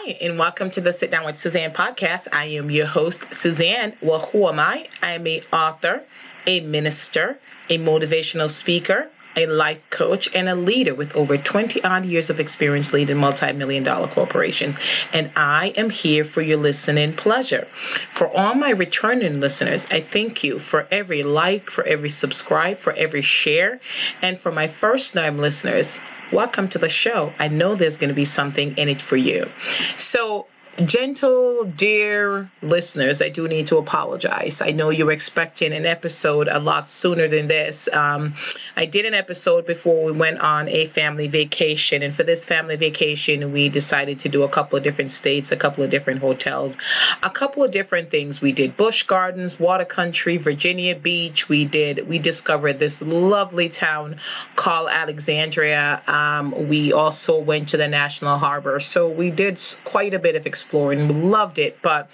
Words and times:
Hi, 0.00 0.12
and 0.20 0.38
welcome 0.38 0.70
to 0.70 0.80
the 0.80 0.92
Sit 0.92 1.10
Down 1.10 1.26
with 1.26 1.36
Suzanne 1.36 1.72
podcast. 1.72 2.28
I 2.32 2.44
am 2.44 2.70
your 2.70 2.86
host, 2.86 3.34
Suzanne. 3.34 3.94
Well, 4.00 4.20
who 4.20 4.46
am 4.46 4.60
I? 4.60 4.88
I 5.02 5.14
am 5.14 5.26
a 5.26 5.42
author, 5.52 6.04
a 6.46 6.60
minister, 6.60 7.36
a 7.68 7.78
motivational 7.78 8.48
speaker, 8.48 9.08
a 9.34 9.46
life 9.46 9.90
coach, 9.90 10.28
and 10.36 10.48
a 10.48 10.54
leader 10.54 10.94
with 10.94 11.16
over 11.16 11.36
20 11.36 11.82
odd 11.82 12.04
years 12.04 12.30
of 12.30 12.38
experience 12.38 12.92
leading 12.92 13.16
multi 13.16 13.52
million 13.52 13.82
dollar 13.82 14.06
corporations. 14.06 14.76
And 15.12 15.32
I 15.34 15.72
am 15.76 15.90
here 15.90 16.22
for 16.22 16.42
your 16.42 16.58
listening 16.58 17.14
pleasure. 17.14 17.66
For 18.12 18.28
all 18.28 18.54
my 18.54 18.70
returning 18.70 19.40
listeners, 19.40 19.88
I 19.90 20.00
thank 20.00 20.44
you 20.44 20.60
for 20.60 20.86
every 20.92 21.24
like, 21.24 21.70
for 21.70 21.82
every 21.82 22.08
subscribe, 22.08 22.78
for 22.78 22.92
every 22.92 23.22
share. 23.22 23.80
And 24.22 24.38
for 24.38 24.52
my 24.52 24.68
first 24.68 25.14
time 25.14 25.38
listeners, 25.38 26.00
welcome 26.32 26.68
to 26.68 26.78
the 26.78 26.88
show. 26.88 27.32
I 27.38 27.48
know 27.48 27.74
there's 27.74 27.96
going 27.96 28.08
to 28.08 28.14
be 28.14 28.24
something 28.24 28.76
in 28.76 28.88
it 28.88 29.00
for 29.00 29.16
you. 29.16 29.50
So, 29.96 30.46
gentle, 30.84 31.64
dear 31.64 32.48
listeners, 32.62 33.20
I 33.20 33.28
do 33.28 33.48
need 33.48 33.66
to 33.66 33.78
apologize. 33.78 34.62
I 34.62 34.70
know 34.70 34.90
you're 34.90 35.10
expecting 35.10 35.72
an 35.72 35.86
episode 35.86 36.46
a 36.48 36.60
lot 36.60 36.88
sooner 36.88 37.26
than 37.26 37.48
this. 37.48 37.88
Um, 37.92 38.34
I 38.76 38.86
did 38.86 39.04
an 39.04 39.14
episode 39.14 39.66
before 39.66 40.04
we 40.04 40.12
went 40.12 40.38
on 40.40 40.68
a 40.68 40.86
family 40.86 41.26
vacation, 41.26 42.02
and 42.02 42.14
for 42.14 42.22
this 42.22 42.44
family 42.44 42.76
vacation, 42.76 43.52
we 43.52 43.68
decided 43.68 44.20
to 44.20 44.28
do 44.28 44.44
a 44.44 44.48
couple 44.48 44.76
of 44.76 44.84
different 44.84 45.10
states, 45.10 45.50
a 45.50 45.56
couple 45.56 45.82
of 45.82 45.90
different 45.90 46.20
hotels, 46.20 46.76
a 47.24 47.30
couple 47.30 47.64
of 47.64 47.72
different 47.72 48.10
things. 48.10 48.40
We 48.40 48.52
did 48.52 48.76
Busch 48.76 49.02
Gardens, 49.02 49.58
Water 49.58 49.84
Country, 49.84 50.36
Virginia 50.36 50.94
Beach. 50.94 51.48
We 51.48 51.64
did. 51.64 52.06
We 52.08 52.20
discovered 52.20 52.78
this 52.78 53.02
lovely 53.02 53.68
town 53.68 54.16
called 54.54 54.90
Alexandria. 54.90 56.02
Um, 56.06 56.68
we 56.68 56.92
also 56.92 57.36
went 57.38 57.68
to 57.70 57.76
the 57.76 57.88
National 57.88 58.38
Harbor, 58.38 58.78
so 58.78 59.08
we 59.08 59.32
did 59.32 59.60
quite 59.84 60.14
a 60.14 60.20
bit 60.20 60.36
of 60.36 60.46
exploring 60.46 60.67
exploring. 60.68 61.30
Loved 61.30 61.58
it, 61.58 61.78
but 61.80 62.10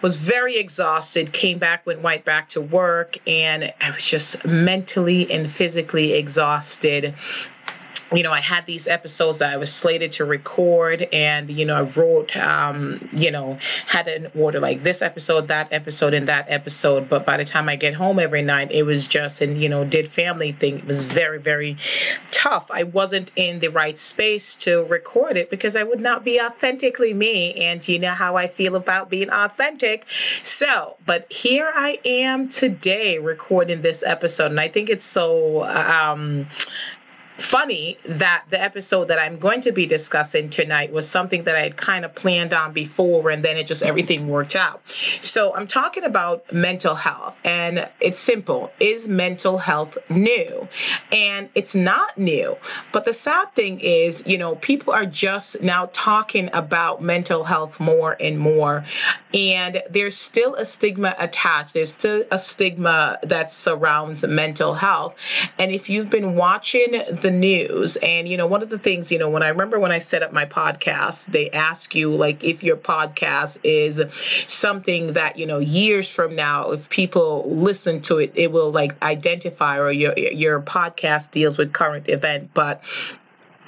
was 0.00 0.16
very 0.16 0.56
exhausted. 0.56 1.32
Came 1.32 1.58
back, 1.58 1.84
went 1.86 2.02
right 2.04 2.24
back 2.24 2.48
to 2.50 2.60
work, 2.60 3.16
and 3.26 3.72
I 3.80 3.90
was 3.90 4.04
just 4.06 4.44
mentally 4.44 5.30
and 5.32 5.50
physically 5.50 6.12
exhausted 6.14 7.14
you 8.12 8.22
know, 8.22 8.32
I 8.32 8.40
had 8.40 8.66
these 8.66 8.86
episodes 8.86 9.40
that 9.40 9.52
I 9.52 9.56
was 9.56 9.72
slated 9.72 10.12
to 10.12 10.24
record, 10.24 11.08
and 11.12 11.50
you 11.50 11.64
know, 11.64 11.76
I 11.76 11.82
wrote, 11.82 12.36
um, 12.36 13.08
you 13.12 13.30
know, 13.30 13.58
had 13.86 14.06
an 14.06 14.28
order 14.34 14.60
like 14.60 14.82
this 14.82 15.02
episode, 15.02 15.48
that 15.48 15.72
episode, 15.72 16.14
and 16.14 16.28
that 16.28 16.46
episode. 16.48 17.08
But 17.08 17.26
by 17.26 17.36
the 17.36 17.44
time 17.44 17.68
I 17.68 17.76
get 17.76 17.94
home 17.94 18.18
every 18.18 18.42
night, 18.42 18.70
it 18.70 18.84
was 18.84 19.06
just, 19.06 19.40
and 19.40 19.60
you 19.60 19.68
know, 19.68 19.84
did 19.84 20.08
family 20.08 20.52
thing. 20.52 20.78
It 20.78 20.86
was 20.86 21.02
very, 21.02 21.38
very 21.38 21.76
tough. 22.30 22.70
I 22.70 22.84
wasn't 22.84 23.32
in 23.36 23.58
the 23.58 23.68
right 23.68 23.98
space 23.98 24.54
to 24.56 24.84
record 24.84 25.36
it 25.36 25.50
because 25.50 25.74
I 25.76 25.82
would 25.82 26.00
not 26.00 26.24
be 26.24 26.40
authentically 26.40 27.12
me, 27.12 27.54
and 27.54 27.86
you 27.88 27.98
know 27.98 28.12
how 28.12 28.36
I 28.36 28.46
feel 28.46 28.76
about 28.76 29.10
being 29.10 29.30
authentic. 29.30 30.06
So, 30.42 30.96
but 31.06 31.30
here 31.32 31.72
I 31.74 31.98
am 32.04 32.48
today 32.48 33.18
recording 33.18 33.82
this 33.82 34.04
episode, 34.04 34.50
and 34.50 34.60
I 34.60 34.68
think 34.68 34.90
it's 34.90 35.04
so. 35.04 35.64
Um, 35.64 36.46
funny 37.38 37.98
that 38.06 38.44
the 38.50 38.60
episode 38.60 39.08
that 39.08 39.18
I'm 39.18 39.38
going 39.38 39.60
to 39.62 39.72
be 39.72 39.86
discussing 39.86 40.48
tonight 40.48 40.92
was 40.92 41.08
something 41.08 41.44
that 41.44 41.56
I 41.56 41.60
had 41.60 41.76
kind 41.76 42.04
of 42.04 42.14
planned 42.14 42.54
on 42.54 42.72
before 42.72 43.30
and 43.30 43.44
then 43.44 43.56
it 43.56 43.66
just 43.66 43.82
everything 43.82 44.28
worked 44.28 44.56
out. 44.56 44.82
So 45.20 45.54
I'm 45.54 45.66
talking 45.66 46.04
about 46.04 46.50
mental 46.52 46.94
health 46.94 47.38
and 47.44 47.88
it's 48.00 48.18
simple. 48.18 48.72
Is 48.80 49.08
mental 49.08 49.58
health 49.58 49.98
new? 50.08 50.68
And 51.12 51.48
it's 51.54 51.74
not 51.74 52.16
new. 52.16 52.56
But 52.92 53.04
the 53.04 53.12
sad 53.12 53.54
thing 53.54 53.80
is, 53.80 54.26
you 54.26 54.38
know, 54.38 54.56
people 54.56 54.92
are 54.92 55.06
just 55.06 55.62
now 55.62 55.90
talking 55.92 56.48
about 56.52 57.02
mental 57.02 57.44
health 57.44 57.78
more 57.80 58.16
and 58.20 58.38
more. 58.38 58.84
And 59.34 59.82
there's 59.90 60.16
still 60.16 60.54
a 60.54 60.64
stigma 60.64 61.14
attached. 61.18 61.74
There's 61.74 61.92
still 61.92 62.24
a 62.30 62.38
stigma 62.38 63.18
that 63.22 63.50
surrounds 63.50 64.24
mental 64.26 64.74
health. 64.74 65.14
And 65.58 65.70
if 65.70 65.90
you've 65.90 66.10
been 66.10 66.34
watching 66.34 66.92
the 66.92 67.25
the 67.26 67.32
news. 67.32 67.96
And, 67.96 68.28
you 68.28 68.36
know, 68.36 68.46
one 68.46 68.62
of 68.62 68.70
the 68.70 68.78
things, 68.78 69.10
you 69.10 69.18
know, 69.18 69.28
when 69.28 69.42
I 69.42 69.48
remember 69.48 69.80
when 69.80 69.90
I 69.90 69.98
set 69.98 70.22
up 70.22 70.32
my 70.32 70.46
podcast, 70.46 71.26
they 71.26 71.50
ask 71.50 71.92
you, 71.92 72.14
like, 72.14 72.44
if 72.44 72.62
your 72.62 72.76
podcast 72.76 73.58
is 73.64 74.00
something 74.46 75.14
that, 75.14 75.36
you 75.36 75.44
know, 75.44 75.58
years 75.58 76.08
from 76.08 76.36
now, 76.36 76.70
if 76.70 76.88
people 76.88 77.44
listen 77.52 78.00
to 78.02 78.18
it, 78.18 78.32
it 78.36 78.52
will 78.52 78.70
like 78.70 79.02
identify 79.02 79.76
or 79.76 79.90
your, 79.90 80.16
your 80.16 80.60
podcast 80.60 81.32
deals 81.32 81.58
with 81.58 81.72
current 81.72 82.08
event. 82.08 82.50
But 82.54 82.80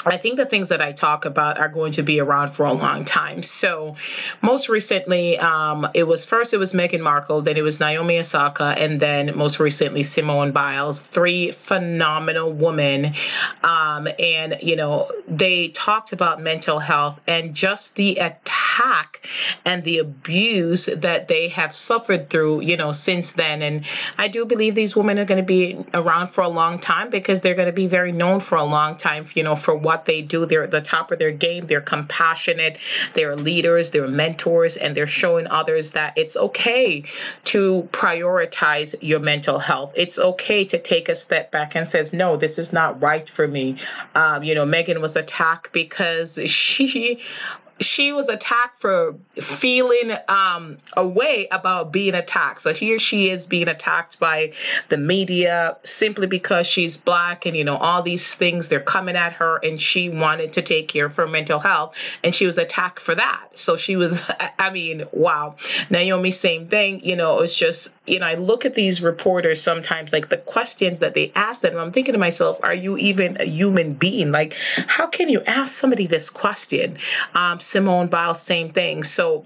I 0.07 0.17
think 0.17 0.37
the 0.37 0.47
things 0.47 0.69
that 0.69 0.81
I 0.81 0.93
talk 0.93 1.25
about 1.25 1.59
are 1.59 1.69
going 1.69 1.93
to 1.93 2.03
be 2.03 2.21
around 2.21 2.51
for 2.51 2.65
a 2.65 2.73
long 2.73 3.05
time. 3.05 3.43
So, 3.43 3.97
most 4.43 4.69
recently, 4.69 5.39
um, 5.39 5.89
it 5.95 6.05
was 6.05 6.25
first 6.25 6.55
it 6.55 6.59
was 6.59 6.73
Meghan 6.73 7.01
Markle, 7.01 7.43
then 7.43 7.57
it 7.57 7.63
was 7.63 7.81
Naomi 7.81 8.19
Osaka, 8.19 8.75
and 8.79 9.01
then 9.01 9.37
most 9.37 9.59
recently 9.59 10.03
Simone 10.03 10.53
Biles. 10.53 11.03
Three 11.03 11.51
phenomenal 11.51 12.53
women, 12.53 13.15
um, 13.65 14.09
and 14.19 14.59
you 14.63 14.77
know 14.77 15.11
they 15.29 15.69
talked 15.69 16.13
about 16.13 16.41
mental 16.41 16.79
health 16.79 17.21
and 17.27 17.55
just 17.55 17.97
the 17.97 18.17
attack 18.17 19.27
and 19.65 19.85
the 19.85 19.99
abuse 19.99 20.87
that 20.87 21.29
they 21.29 21.49
have 21.49 21.75
suffered 21.75 22.31
through, 22.31 22.61
you 22.61 22.77
know, 22.77 22.93
since 22.93 23.33
then. 23.33 23.63
And 23.63 23.85
I 24.17 24.29
do 24.29 24.45
believe 24.45 24.75
these 24.75 24.97
women 24.97 25.19
are 25.19 25.25
going 25.25 25.41
to 25.41 25.47
be 25.47 25.85
around 25.95 26.29
for 26.29 26.43
a 26.43 26.49
long 26.49 26.79
time 26.79 27.11
because 27.11 27.43
they're 27.43 27.55
going 27.55 27.67
to 27.67 27.73
be 27.73 27.87
very 27.87 28.13
known 28.13 28.41
for 28.41 28.57
a 28.57 28.65
long 28.65 28.97
time, 28.97 29.25
you 29.35 29.43
know, 29.43 29.57
for 29.57 29.75
what 29.75 30.07
they 30.07 30.23
do. 30.23 30.47
They're 30.47 30.63
at 30.63 30.71
the 30.71 30.81
top 30.81 31.11
of 31.11 31.19
their 31.19 31.33
game. 31.33 31.67
They're 31.67 31.81
compassionate. 31.81 32.79
They're 33.15 33.37
leaders. 33.37 33.91
They're 33.91 34.09
mentors, 34.09 34.77
and 34.77 34.97
they're 34.97 35.07
showing 35.07 35.47
others 35.49 35.91
that 35.93 36.15
it's 36.17 36.37
okay 36.37 37.05
to 37.45 37.89
prioritize 37.93 38.95
your 39.01 39.21
mental 39.21 39.59
health. 39.59 39.93
It's 39.97 40.19
okay 40.19 40.65
to 40.65 40.79
take 40.79 41.09
a 41.09 41.15
step 41.15 41.51
back 41.51 41.75
and 41.75 41.87
says, 41.87 42.13
no, 42.13 42.37
this 42.37 42.59
is 42.59 42.73
not 42.73 43.03
right 43.03 43.29
for 43.29 43.47
me. 43.47 43.77
Um, 44.15 44.43
you 44.43 44.55
know, 44.55 44.65
Meghan 44.65 45.01
was 45.01 45.17
attacked 45.19 45.73
because 45.73 46.39
she 46.47 47.21
she 47.81 48.13
was 48.13 48.29
attacked 48.29 48.79
for 48.79 49.15
feeling 49.35 50.17
um, 50.29 50.79
a 50.97 51.07
way 51.07 51.47
about 51.51 51.93
being 51.93 52.15
attacked. 52.15 52.63
So 52.63 52.73
here 52.73 52.99
she 52.99 53.31
is 53.31 53.47
being 53.47 53.69
attacked 53.69 54.19
by 54.19 54.53
the 54.89 54.97
media 54.97 55.77
simply 55.85 56.27
because 56.27 56.67
she's 56.67 56.97
black 56.97 57.47
and, 57.47 57.57
you 57.57 57.65
know, 57.65 57.77
all 57.77 58.03
these 58.03 58.35
things, 58.35 58.69
they're 58.69 58.81
coming 58.81 59.17
at 59.17 59.33
her 59.35 59.61
and 59.63 59.81
she 59.81 60.09
wanted 60.09 60.53
to 60.55 60.63
take 60.63 60.89
care 60.89 61.07
of 61.07 61.17
her 61.17 61.27
mental 61.27 61.59
health 61.59 61.97
and 62.25 62.35
she 62.35 62.47
was 62.47 62.59
attacked 62.59 63.01
for 63.01 63.15
that. 63.15 63.47
So 63.53 63.77
she 63.77 63.97
was, 63.97 64.21
I 64.59 64.71
mean, 64.71 65.05
wow. 65.13 65.57
Naomi, 65.91 66.31
same 66.31 66.69
thing. 66.69 67.05
You 67.05 67.17
know, 67.17 67.41
it's 67.41 67.57
just, 67.57 67.95
you 68.09 68.19
know, 68.19 68.27
I 68.27 68.35
look 68.35 68.65
at 68.65 68.75
these 68.75 69.03
reporters 69.03 69.61
sometimes, 69.63 70.13
like 70.13 70.29
the 70.29 70.39
questions 70.39 71.01
that 71.01 71.15
they 71.15 71.33
ask 71.35 71.63
them, 71.63 71.77
I'm 71.77 71.93
thinking 71.93 72.13
to 72.13 72.19
myself, 72.19 72.59
are 72.63 72.75
you 72.75 72.97
even 72.99 73.37
a 73.41 73.45
human 73.45 73.95
being? 73.95 74.33
Like, 74.33 74.55
how 74.87 75.07
can 75.07 75.29
you 75.29 75.43
ask 75.47 75.75
somebody 75.75 76.07
this 76.07 76.31
question? 76.31 76.97
Um, 77.35 77.61
Simone 77.61 78.09
Biles, 78.09 78.41
same 78.41 78.71
thing. 78.71 79.05
So 79.05 79.45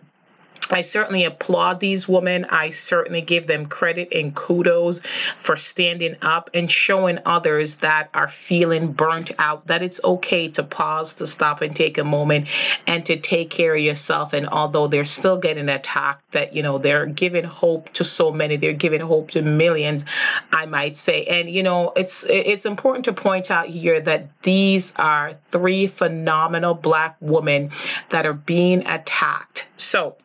I 0.70 0.80
certainly 0.80 1.24
applaud 1.24 1.80
these 1.80 2.08
women. 2.08 2.46
I 2.46 2.70
certainly 2.70 3.20
give 3.20 3.46
them 3.46 3.66
credit 3.66 4.08
and 4.12 4.34
kudos 4.34 5.00
for 5.36 5.56
standing 5.56 6.16
up 6.22 6.50
and 6.54 6.70
showing 6.70 7.18
others 7.26 7.76
that 7.76 8.08
are 8.14 8.28
feeling 8.28 8.92
burnt 8.92 9.32
out 9.38 9.66
that 9.66 9.82
it's 9.82 10.00
okay 10.04 10.48
to 10.48 10.62
pause, 10.62 11.14
to 11.14 11.26
stop 11.26 11.62
and 11.62 11.74
take 11.74 11.98
a 11.98 12.04
moment 12.04 12.48
and 12.86 13.04
to 13.06 13.16
take 13.16 13.50
care 13.50 13.74
of 13.74 13.80
yourself. 13.80 14.32
And 14.32 14.48
although 14.48 14.86
they're 14.86 15.04
still 15.04 15.36
getting 15.36 15.68
attacked, 15.68 16.30
that, 16.32 16.54
you 16.54 16.62
know, 16.62 16.78
they're 16.78 17.06
giving 17.06 17.44
hope 17.44 17.92
to 17.94 18.04
so 18.04 18.30
many, 18.30 18.56
they're 18.56 18.72
giving 18.72 19.00
hope 19.00 19.32
to 19.32 19.42
millions, 19.42 20.04
I 20.52 20.66
might 20.66 20.96
say. 20.96 21.24
And, 21.24 21.50
you 21.50 21.62
know, 21.62 21.92
it's, 21.96 22.24
it's 22.28 22.64
important 22.64 23.04
to 23.06 23.12
point 23.12 23.50
out 23.50 23.66
here 23.66 24.00
that 24.00 24.28
these 24.42 24.94
are 24.96 25.34
three 25.50 25.86
phenomenal 25.86 26.74
black 26.74 27.16
women 27.20 27.70
that 28.10 28.24
are 28.24 28.32
being 28.32 28.86
attacked. 28.86 29.68
So, 29.76 30.16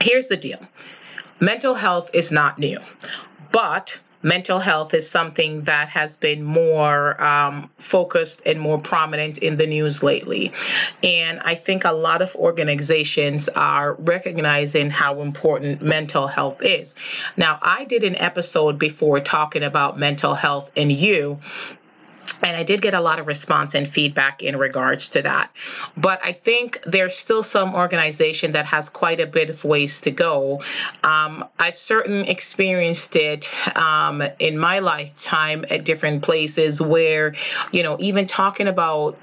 here's 0.00 0.28
the 0.28 0.36
deal 0.36 0.60
mental 1.40 1.74
health 1.74 2.10
is 2.12 2.30
not 2.30 2.58
new, 2.58 2.78
but 3.52 3.98
mental 4.22 4.58
health 4.58 4.92
is 4.92 5.08
something 5.08 5.62
that 5.62 5.88
has 5.88 6.16
been 6.16 6.42
more 6.42 7.22
um, 7.22 7.70
focused 7.78 8.42
and 8.44 8.60
more 8.60 8.78
prominent 8.78 9.38
in 9.38 9.56
the 9.56 9.66
news 9.66 10.02
lately. 10.02 10.52
And 11.02 11.40
I 11.40 11.54
think 11.54 11.84
a 11.84 11.92
lot 11.92 12.20
of 12.20 12.34
organizations 12.36 13.48
are 13.50 13.94
recognizing 13.94 14.90
how 14.90 15.22
important 15.22 15.80
mental 15.80 16.26
health 16.26 16.62
is. 16.62 16.94
Now, 17.36 17.58
I 17.62 17.84
did 17.84 18.04
an 18.04 18.16
episode 18.16 18.78
before 18.78 19.20
talking 19.20 19.62
about 19.62 19.98
mental 19.98 20.34
health 20.34 20.70
and 20.76 20.92
you 20.92 21.38
and 22.42 22.56
I 22.56 22.62
did 22.62 22.82
get 22.82 22.94
a 22.94 23.00
lot 23.00 23.18
of 23.18 23.26
response 23.26 23.74
and 23.74 23.86
feedback 23.86 24.42
in 24.42 24.56
regards 24.56 25.08
to 25.10 25.22
that. 25.22 25.50
But 25.96 26.20
I 26.24 26.32
think 26.32 26.80
there's 26.84 27.16
still 27.16 27.42
some 27.42 27.74
organization 27.74 28.52
that 28.52 28.66
has 28.66 28.88
quite 28.88 29.20
a 29.20 29.26
bit 29.26 29.50
of 29.50 29.64
ways 29.64 30.00
to 30.02 30.10
go. 30.10 30.62
Um, 31.04 31.44
I've 31.58 31.76
certainly 31.76 32.28
experienced 32.28 33.16
it 33.16 33.50
um, 33.76 34.22
in 34.38 34.58
my 34.58 34.78
lifetime 34.78 35.64
at 35.70 35.84
different 35.84 36.22
places 36.22 36.80
where, 36.80 37.34
you 37.72 37.82
know, 37.82 37.96
even 38.00 38.26
talking 38.26 38.68
about 38.68 39.18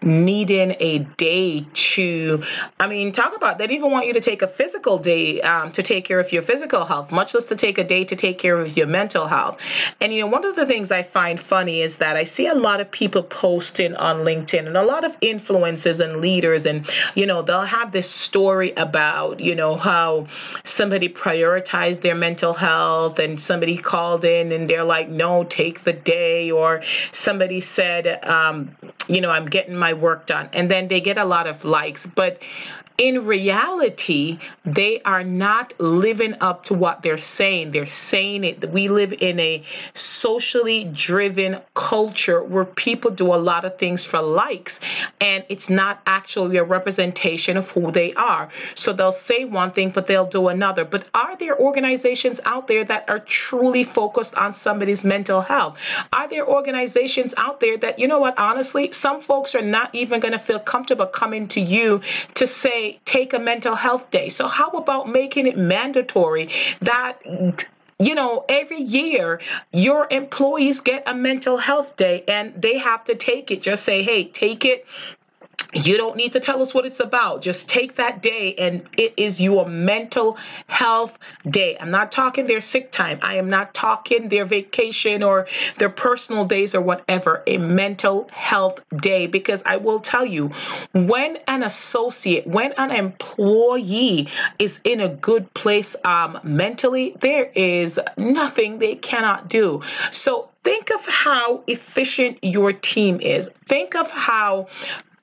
needing 0.00 0.76
a 0.78 1.00
day 1.16 1.66
to, 1.72 2.42
I 2.78 2.86
mean, 2.86 3.10
talk 3.10 3.34
about, 3.34 3.58
they 3.58 3.66
don't 3.66 3.76
even 3.76 3.90
want 3.90 4.06
you 4.06 4.12
to 4.12 4.20
take 4.20 4.42
a 4.42 4.46
physical 4.46 4.96
day 4.98 5.40
um, 5.40 5.72
to 5.72 5.82
take 5.82 6.04
care 6.04 6.20
of 6.20 6.32
your 6.32 6.42
physical 6.42 6.84
health, 6.84 7.10
much 7.10 7.34
less 7.34 7.46
to 7.46 7.56
take 7.56 7.78
a 7.78 7.84
day 7.84 8.04
to 8.04 8.14
take 8.14 8.38
care 8.38 8.58
of 8.58 8.76
your 8.76 8.86
mental 8.86 9.26
health. 9.26 9.60
And, 10.00 10.12
you 10.14 10.20
know, 10.20 10.28
one 10.28 10.44
of 10.44 10.54
the 10.54 10.66
things 10.66 10.92
I 10.92 11.02
find 11.02 11.38
funny 11.38 11.80
is 11.80 11.98
that 11.98 12.14
I 12.14 12.22
see 12.22 12.46
a 12.46 12.54
lot 12.54 12.80
of 12.80 12.88
people 12.90 13.24
posting 13.24 13.96
on 13.96 14.18
LinkedIn 14.18 14.66
and 14.66 14.76
a 14.76 14.84
lot 14.84 15.04
of 15.04 15.18
influencers 15.20 15.98
and 15.98 16.20
leaders, 16.20 16.64
and, 16.64 16.88
you 17.16 17.26
know, 17.26 17.42
they'll 17.42 17.62
have 17.62 17.90
this 17.90 18.08
story 18.08 18.72
about, 18.76 19.40
you 19.40 19.54
know, 19.54 19.74
how 19.74 20.28
somebody 20.62 21.08
prioritized 21.08 22.02
their 22.02 22.14
mental 22.14 22.54
health 22.54 23.18
and 23.18 23.40
somebody 23.40 23.76
called 23.76 24.24
in 24.24 24.52
and 24.52 24.70
they're 24.70 24.84
like, 24.84 25.08
no, 25.08 25.42
take 25.44 25.82
the 25.82 25.92
day, 25.92 26.52
or 26.52 26.82
somebody 27.10 27.60
said, 27.60 28.24
um, 28.24 28.76
you 29.08 29.20
know, 29.20 29.30
I'm 29.30 29.46
getting 29.46 29.74
my 29.74 29.87
work 29.94 30.26
done. 30.26 30.48
And 30.52 30.70
then 30.70 30.88
they 30.88 31.00
get 31.00 31.18
a 31.18 31.24
lot 31.24 31.46
of 31.46 31.64
likes. 31.64 32.06
But 32.06 32.38
in 32.98 33.24
reality, 33.26 34.40
they 34.64 35.00
are 35.02 35.22
not 35.22 35.72
living 35.78 36.34
up 36.40 36.64
to 36.64 36.74
what 36.74 37.02
they're 37.02 37.16
saying. 37.16 37.70
They're 37.70 37.86
saying 37.86 38.42
it. 38.42 38.70
We 38.70 38.88
live 38.88 39.14
in 39.20 39.38
a 39.38 39.62
socially 39.94 40.90
driven 40.92 41.60
culture 41.74 42.42
where 42.42 42.64
people 42.64 43.12
do 43.12 43.32
a 43.32 43.36
lot 43.36 43.64
of 43.64 43.78
things 43.78 44.04
for 44.04 44.20
likes, 44.20 44.80
and 45.20 45.44
it's 45.48 45.70
not 45.70 46.02
actually 46.06 46.56
a 46.56 46.64
representation 46.64 47.56
of 47.56 47.70
who 47.70 47.92
they 47.92 48.12
are. 48.14 48.48
So 48.74 48.92
they'll 48.92 49.12
say 49.12 49.44
one 49.44 49.70
thing, 49.70 49.90
but 49.90 50.08
they'll 50.08 50.26
do 50.26 50.48
another. 50.48 50.84
But 50.84 51.08
are 51.14 51.36
there 51.36 51.56
organizations 51.56 52.40
out 52.44 52.66
there 52.66 52.82
that 52.82 53.08
are 53.08 53.20
truly 53.20 53.84
focused 53.84 54.34
on 54.34 54.52
somebody's 54.52 55.04
mental 55.04 55.40
health? 55.40 55.78
Are 56.12 56.28
there 56.28 56.46
organizations 56.46 57.32
out 57.36 57.60
there 57.60 57.76
that, 57.76 58.00
you 58.00 58.08
know 58.08 58.18
what, 58.18 58.36
honestly, 58.40 58.90
some 58.90 59.20
folks 59.20 59.54
are 59.54 59.62
not 59.62 59.94
even 59.94 60.18
going 60.18 60.32
to 60.32 60.38
feel 60.40 60.58
comfortable 60.58 61.06
coming 61.06 61.46
to 61.48 61.60
you 61.60 62.00
to 62.34 62.46
take 63.04 63.32
a 63.32 63.38
mental 63.38 63.74
health 63.74 64.10
day. 64.10 64.28
So, 64.28 64.46
how 64.46 64.70
about 64.70 65.08
making 65.08 65.46
it 65.46 65.56
mandatory 65.56 66.48
that 66.80 67.20
you 68.00 68.14
know, 68.14 68.44
every 68.48 68.80
year 68.80 69.40
your 69.72 70.06
employees 70.10 70.80
get 70.80 71.02
a 71.06 71.14
mental 71.14 71.56
health 71.56 71.96
day 71.96 72.22
and 72.28 72.54
they 72.60 72.78
have 72.78 73.02
to 73.04 73.16
take 73.16 73.50
it. 73.50 73.60
Just 73.60 73.84
say, 73.84 74.04
hey, 74.04 74.24
take 74.24 74.64
it 74.64 74.86
you 75.74 75.98
don't 75.98 76.16
need 76.16 76.32
to 76.32 76.40
tell 76.40 76.62
us 76.62 76.72
what 76.72 76.86
it's 76.86 77.00
about. 77.00 77.42
Just 77.42 77.68
take 77.68 77.96
that 77.96 78.22
day 78.22 78.54
and 78.54 78.88
it 78.96 79.12
is 79.18 79.38
your 79.40 79.68
mental 79.68 80.38
health 80.66 81.18
day. 81.50 81.76
I'm 81.78 81.90
not 81.90 82.10
talking 82.10 82.46
their 82.46 82.60
sick 82.60 82.90
time. 82.90 83.18
I 83.22 83.34
am 83.34 83.50
not 83.50 83.74
talking 83.74 84.30
their 84.30 84.46
vacation 84.46 85.22
or 85.22 85.46
their 85.76 85.90
personal 85.90 86.46
days 86.46 86.74
or 86.74 86.80
whatever. 86.80 87.42
A 87.46 87.58
mental 87.58 88.28
health 88.32 88.80
day. 88.96 89.26
Because 89.26 89.62
I 89.66 89.76
will 89.76 90.00
tell 90.00 90.24
you, 90.24 90.50
when 90.94 91.38
an 91.48 91.62
associate, 91.62 92.46
when 92.46 92.72
an 92.78 92.90
employee 92.90 94.28
is 94.58 94.80
in 94.84 95.00
a 95.00 95.08
good 95.08 95.52
place 95.52 95.94
um, 96.04 96.40
mentally, 96.42 97.14
there 97.20 97.50
is 97.54 98.00
nothing 98.16 98.78
they 98.78 98.94
cannot 98.94 99.50
do. 99.50 99.82
So 100.10 100.48
think 100.64 100.90
of 100.90 101.04
how 101.06 101.62
efficient 101.66 102.38
your 102.42 102.72
team 102.72 103.20
is. 103.20 103.50
Think 103.66 103.94
of 103.94 104.10
how 104.10 104.68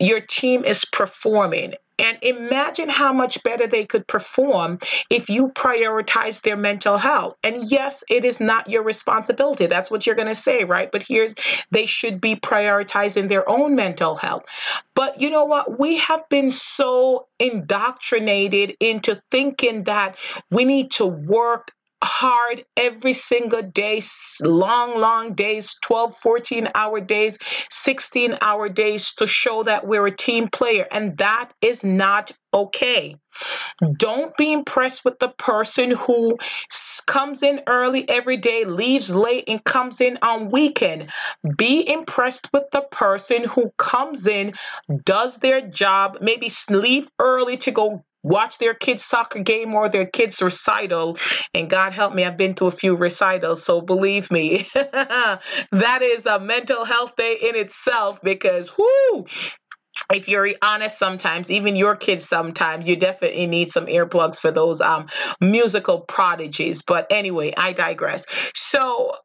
your 0.05 0.21
team 0.21 0.63
is 0.63 0.85
performing. 0.85 1.73
And 1.97 2.17
imagine 2.21 2.89
how 2.89 3.13
much 3.13 3.41
better 3.43 3.67
they 3.67 3.85
could 3.85 4.05
perform 4.07 4.79
if 5.09 5.29
you 5.29 5.47
prioritize 5.49 6.41
their 6.41 6.57
mental 6.57 6.97
health. 6.97 7.35
And 7.41 7.71
yes, 7.71 8.03
it 8.09 8.25
is 8.25 8.41
not 8.41 8.69
your 8.69 8.83
responsibility. 8.83 9.65
That's 9.65 9.89
what 9.89 10.05
you're 10.05 10.15
going 10.15 10.27
to 10.27 10.35
say, 10.35 10.65
right? 10.65 10.91
But 10.91 11.03
here, 11.03 11.33
they 11.71 11.85
should 11.85 12.19
be 12.19 12.35
prioritizing 12.35 13.29
their 13.29 13.49
own 13.49 13.75
mental 13.75 14.15
health. 14.15 14.43
But 14.93 15.21
you 15.21 15.29
know 15.29 15.45
what? 15.45 15.79
We 15.79 15.97
have 15.99 16.27
been 16.27 16.49
so 16.49 17.27
indoctrinated 17.39 18.75
into 18.81 19.21
thinking 19.31 19.85
that 19.85 20.17
we 20.51 20.65
need 20.65 20.91
to 20.91 21.05
work 21.05 21.71
hard 22.03 22.65
every 22.77 23.13
single 23.13 23.61
day, 23.61 24.01
long, 24.41 24.99
long 24.99 25.33
days, 25.33 25.75
12, 25.81 26.15
14 26.17 26.69
hour 26.75 27.01
days, 27.01 27.37
16 27.69 28.37
hour 28.41 28.69
days 28.69 29.13
to 29.15 29.27
show 29.27 29.63
that 29.63 29.87
we're 29.87 30.07
a 30.07 30.15
team 30.15 30.47
player. 30.47 30.87
And 30.91 31.17
that 31.17 31.51
is 31.61 31.83
not 31.83 32.31
okay. 32.53 33.15
Don't 33.97 34.35
be 34.37 34.53
impressed 34.53 35.03
with 35.03 35.19
the 35.19 35.29
person 35.29 35.91
who 35.91 36.37
comes 37.05 37.43
in 37.43 37.61
early 37.67 38.07
every 38.07 38.37
day, 38.37 38.63
leaves 38.63 39.13
late, 39.13 39.43
and 39.47 39.63
comes 39.63 39.99
in 39.99 40.17
on 40.21 40.49
weekend. 40.49 41.09
Be 41.57 41.87
impressed 41.87 42.51
with 42.53 42.63
the 42.71 42.81
person 42.91 43.43
who 43.43 43.71
comes 43.77 44.27
in, 44.27 44.53
does 45.03 45.37
their 45.37 45.61
job, 45.61 46.19
maybe 46.21 46.49
leave 46.69 47.09
early 47.19 47.57
to 47.57 47.71
go 47.71 48.05
watch 48.25 48.57
their 48.57 48.73
kids' 48.73 49.05
soccer 49.05 49.39
game 49.39 49.75
or 49.75 49.87
their 49.87 50.05
kids' 50.05 50.41
recital. 50.41 51.17
And 51.53 51.69
God 51.69 51.93
help 51.93 52.13
me, 52.13 52.25
I've 52.25 52.37
been 52.37 52.55
to 52.55 52.65
a 52.65 52.71
few 52.71 52.95
recitals, 52.95 53.63
so 53.63 53.81
believe 53.81 54.31
me, 54.31 54.67
that 54.73 55.99
is 56.01 56.25
a 56.25 56.39
mental 56.39 56.85
health 56.85 57.15
day 57.15 57.37
in 57.41 57.55
itself 57.55 58.19
because, 58.23 58.71
whoo, 58.77 59.25
if 60.13 60.27
you're 60.27 60.49
honest 60.61 60.99
sometimes 60.99 61.49
even 61.49 61.75
your 61.75 61.95
kids 61.95 62.25
sometimes 62.25 62.85
you 62.87 62.97
definitely 62.97 63.47
need 63.47 63.69
some 63.69 63.85
earplugs 63.85 64.39
for 64.39 64.51
those 64.51 64.81
um 64.81 65.07
musical 65.39 66.01
prodigies. 66.01 66.81
But 66.81 67.07
anyway 67.09 67.53
i 67.57 67.71
digress. 67.71 68.25
So 68.53 69.15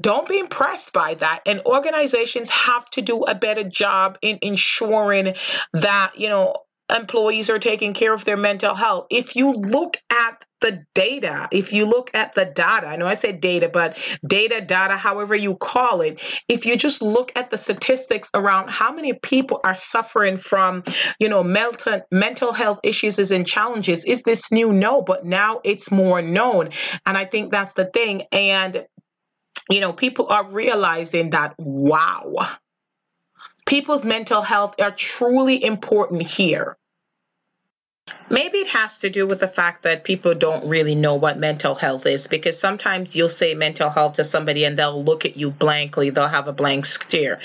don't 0.00 0.28
be 0.28 0.38
impressed 0.38 0.92
by 0.92 1.14
that. 1.14 1.40
And 1.46 1.62
organizations 1.64 2.50
have 2.50 2.90
to 2.90 3.02
do 3.02 3.22
a 3.22 3.34
better 3.34 3.62
job 3.64 4.18
in 4.20 4.38
ensuring 4.42 5.34
that 5.72 6.12
you 6.16 6.28
know 6.28 6.56
employees 6.90 7.50
are 7.50 7.58
taking 7.58 7.94
care 7.94 8.12
of 8.12 8.24
their 8.24 8.36
mental 8.36 8.74
health. 8.74 9.06
If 9.10 9.36
you 9.36 9.52
look 9.52 9.96
at 10.10 10.44
the 10.60 10.84
data, 10.94 11.48
if 11.52 11.72
you 11.72 11.84
look 11.84 12.10
at 12.14 12.34
the 12.34 12.46
data, 12.46 12.86
I 12.86 12.96
know 12.96 13.06
I 13.06 13.14
said 13.14 13.40
data, 13.40 13.68
but 13.68 13.98
data, 14.26 14.60
data, 14.60 14.96
however 14.96 15.34
you 15.34 15.56
call 15.56 16.00
it, 16.00 16.22
if 16.48 16.64
you 16.64 16.76
just 16.76 17.02
look 17.02 17.32
at 17.36 17.50
the 17.50 17.58
statistics 17.58 18.30
around 18.34 18.70
how 18.70 18.92
many 18.92 19.12
people 19.12 19.60
are 19.64 19.74
suffering 19.74 20.36
from, 20.36 20.82
you 21.18 21.28
know, 21.28 21.42
mental 21.42 22.00
mental 22.10 22.52
health 22.52 22.80
issues 22.82 23.30
and 23.30 23.46
challenges, 23.46 24.04
is 24.04 24.22
this 24.22 24.50
new? 24.50 24.72
No, 24.72 25.02
but 25.02 25.24
now 25.24 25.60
it's 25.64 25.90
more 25.90 26.22
known. 26.22 26.70
And 27.04 27.18
I 27.18 27.24
think 27.24 27.50
that's 27.50 27.74
the 27.74 27.86
thing. 27.86 28.22
And 28.32 28.86
you 29.70 29.80
know, 29.80 29.92
people 29.92 30.26
are 30.28 30.46
realizing 30.46 31.30
that, 31.30 31.54
wow, 31.58 32.34
people's 33.66 34.04
mental 34.04 34.42
health 34.42 34.74
are 34.80 34.92
truly 34.92 35.64
important 35.64 36.22
here. 36.22 36.76
Maybe 38.28 38.58
it 38.58 38.68
has 38.68 38.98
to 39.00 39.08
do 39.08 39.26
with 39.26 39.40
the 39.40 39.48
fact 39.48 39.82
that 39.82 40.04
people 40.04 40.34
don't 40.34 40.66
really 40.66 40.94
know 40.94 41.14
what 41.14 41.38
mental 41.38 41.74
health 41.74 42.04
is 42.04 42.26
because 42.26 42.58
sometimes 42.58 43.14
you'll 43.14 43.28
say 43.28 43.54
mental 43.54 43.88
health 43.88 44.14
to 44.14 44.24
somebody 44.24 44.64
and 44.64 44.78
they'll 44.78 45.02
look 45.02 45.24
at 45.24 45.36
you 45.36 45.50
blankly, 45.50 46.10
they'll 46.10 46.28
have 46.28 46.48
a 46.48 46.52
blank 46.52 46.84
stare. 46.84 47.38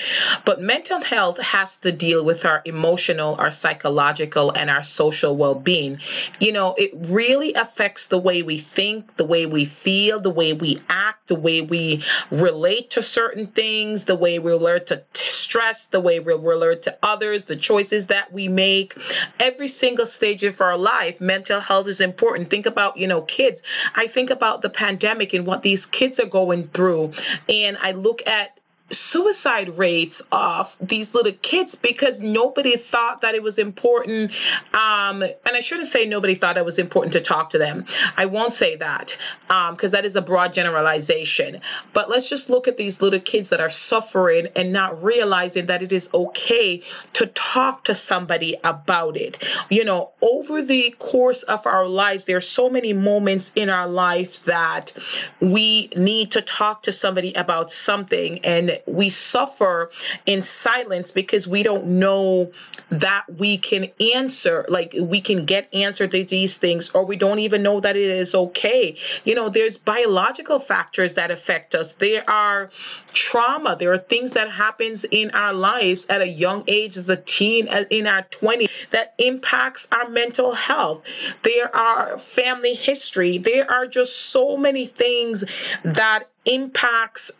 But 0.45 0.61
mental 0.61 1.01
health 1.01 1.39
has 1.39 1.77
to 1.77 1.91
deal 1.91 2.25
with 2.25 2.43
our 2.43 2.61
emotional, 2.65 3.35
our 3.39 3.51
psychological, 3.51 4.51
and 4.51 4.69
our 4.69 4.83
social 4.83 5.35
well 5.35 5.55
being. 5.55 5.99
You 6.39 6.51
know, 6.51 6.75
it 6.77 6.91
really 7.07 7.53
affects 7.53 8.07
the 8.07 8.17
way 8.17 8.41
we 8.41 8.57
think, 8.57 9.15
the 9.15 9.25
way 9.25 9.45
we 9.45 9.65
feel, 9.65 10.19
the 10.19 10.29
way 10.29 10.53
we 10.53 10.81
act, 10.89 11.27
the 11.27 11.35
way 11.35 11.61
we 11.61 12.03
relate 12.31 12.89
to 12.91 13.03
certain 13.03 13.47
things, 13.47 14.05
the 14.05 14.15
way 14.15 14.39
we 14.39 14.53
learn 14.53 14.85
to 14.85 15.03
stress, 15.13 15.85
the 15.85 15.99
way 15.99 16.19
we 16.19 16.33
relate 16.33 16.83
to 16.83 16.97
others, 17.03 17.45
the 17.45 17.55
choices 17.55 18.07
that 18.07 18.33
we 18.33 18.47
make. 18.47 18.97
Every 19.39 19.67
single 19.67 20.05
stage 20.05 20.43
of 20.49 20.61
our 20.61 20.77
life, 20.77 21.21
mental 21.21 21.59
health 21.59 21.87
is 21.87 22.01
important. 22.01 22.49
Think 22.49 22.65
about, 22.65 22.97
you 22.97 23.07
know, 23.07 23.21
kids. 23.21 23.61
I 23.95 24.07
think 24.07 24.29
about 24.29 24.61
the 24.61 24.69
pandemic 24.69 25.33
and 25.33 25.45
what 25.45 25.63
these 25.63 25.85
kids 25.85 26.19
are 26.19 26.25
going 26.25 26.67
through. 26.69 27.13
And 27.47 27.77
I 27.81 27.91
look 27.93 28.25
at 28.27 28.58
suicide 28.91 29.77
rates 29.77 30.21
of 30.31 30.75
these 30.81 31.13
little 31.13 31.31
kids 31.41 31.75
because 31.75 32.19
nobody 32.19 32.75
thought 32.75 33.21
that 33.21 33.35
it 33.35 33.43
was 33.43 33.59
important. 33.59 34.31
Um, 34.73 35.21
and 35.21 35.53
I 35.53 35.59
shouldn't 35.59 35.87
say 35.87 36.05
nobody 36.05 36.35
thought 36.35 36.57
it 36.57 36.65
was 36.65 36.79
important 36.79 37.13
to 37.13 37.21
talk 37.21 37.49
to 37.51 37.57
them. 37.57 37.85
I 38.17 38.25
won't 38.25 38.53
say 38.53 38.75
that 38.77 39.17
because 39.47 39.93
um, 39.93 39.97
that 39.97 40.05
is 40.05 40.15
a 40.15 40.21
broad 40.21 40.53
generalization. 40.53 41.61
But 41.93 42.09
let's 42.09 42.29
just 42.29 42.49
look 42.49 42.67
at 42.67 42.77
these 42.77 43.01
little 43.01 43.19
kids 43.19 43.49
that 43.49 43.59
are 43.59 43.69
suffering 43.69 44.47
and 44.55 44.73
not 44.73 45.01
realizing 45.03 45.67
that 45.67 45.81
it 45.81 45.91
is 45.91 46.09
okay 46.13 46.81
to 47.13 47.27
talk 47.27 47.83
to 47.85 47.95
somebody 47.95 48.55
about 48.63 49.17
it. 49.17 49.43
You 49.69 49.83
know, 49.83 50.11
over 50.21 50.61
the 50.61 50.95
course 50.99 51.43
of 51.43 51.65
our 51.65 51.87
lives, 51.87 52.25
there 52.25 52.37
are 52.37 52.41
so 52.41 52.69
many 52.69 52.93
moments 52.93 53.51
in 53.55 53.69
our 53.69 53.87
lives 53.87 54.39
that 54.41 54.91
we 55.39 55.89
need 55.95 56.31
to 56.31 56.41
talk 56.41 56.83
to 56.83 56.91
somebody 56.91 57.33
about 57.33 57.71
something 57.71 58.39
and 58.39 58.78
we 58.87 59.09
suffer 59.09 59.91
in 60.25 60.41
silence 60.41 61.11
because 61.11 61.47
we 61.47 61.63
don't 61.63 61.85
know 61.85 62.51
that 62.89 63.25
we 63.37 63.57
can 63.57 63.89
answer, 64.15 64.65
like 64.67 64.95
we 64.99 65.21
can 65.21 65.45
get 65.45 65.71
answer 65.73 66.07
to 66.07 66.23
these 66.23 66.57
things, 66.57 66.89
or 66.89 67.05
we 67.05 67.15
don't 67.15 67.39
even 67.39 67.61
know 67.61 67.79
that 67.79 67.95
it 67.95 68.09
is 68.09 68.33
okay. 68.33 68.95
You 69.23 69.35
know, 69.35 69.49
there's 69.49 69.77
biological 69.77 70.59
factors 70.59 71.13
that 71.15 71.31
affect 71.31 71.75
us. 71.75 71.93
There 71.95 72.27
are 72.29 72.69
trauma. 73.13 73.75
There 73.77 73.91
are 73.91 73.97
things 73.97 74.33
that 74.33 74.49
happens 74.49 75.05
in 75.05 75.31
our 75.31 75.53
lives 75.53 76.05
at 76.07 76.21
a 76.21 76.27
young 76.27 76.63
age, 76.67 76.97
as 76.97 77.09
a 77.09 77.17
teen, 77.17 77.67
in 77.89 78.07
our 78.07 78.23
20s, 78.23 78.69
that 78.89 79.13
impacts 79.19 79.87
our 79.91 80.09
mental 80.09 80.53
health. 80.53 81.03
There 81.43 81.75
are 81.75 82.17
family 82.17 82.73
history. 82.73 83.37
There 83.37 83.69
are 83.69 83.87
just 83.87 84.31
so 84.31 84.57
many 84.57 84.85
things 84.85 85.43
that 85.83 86.25
impacts 86.45 87.31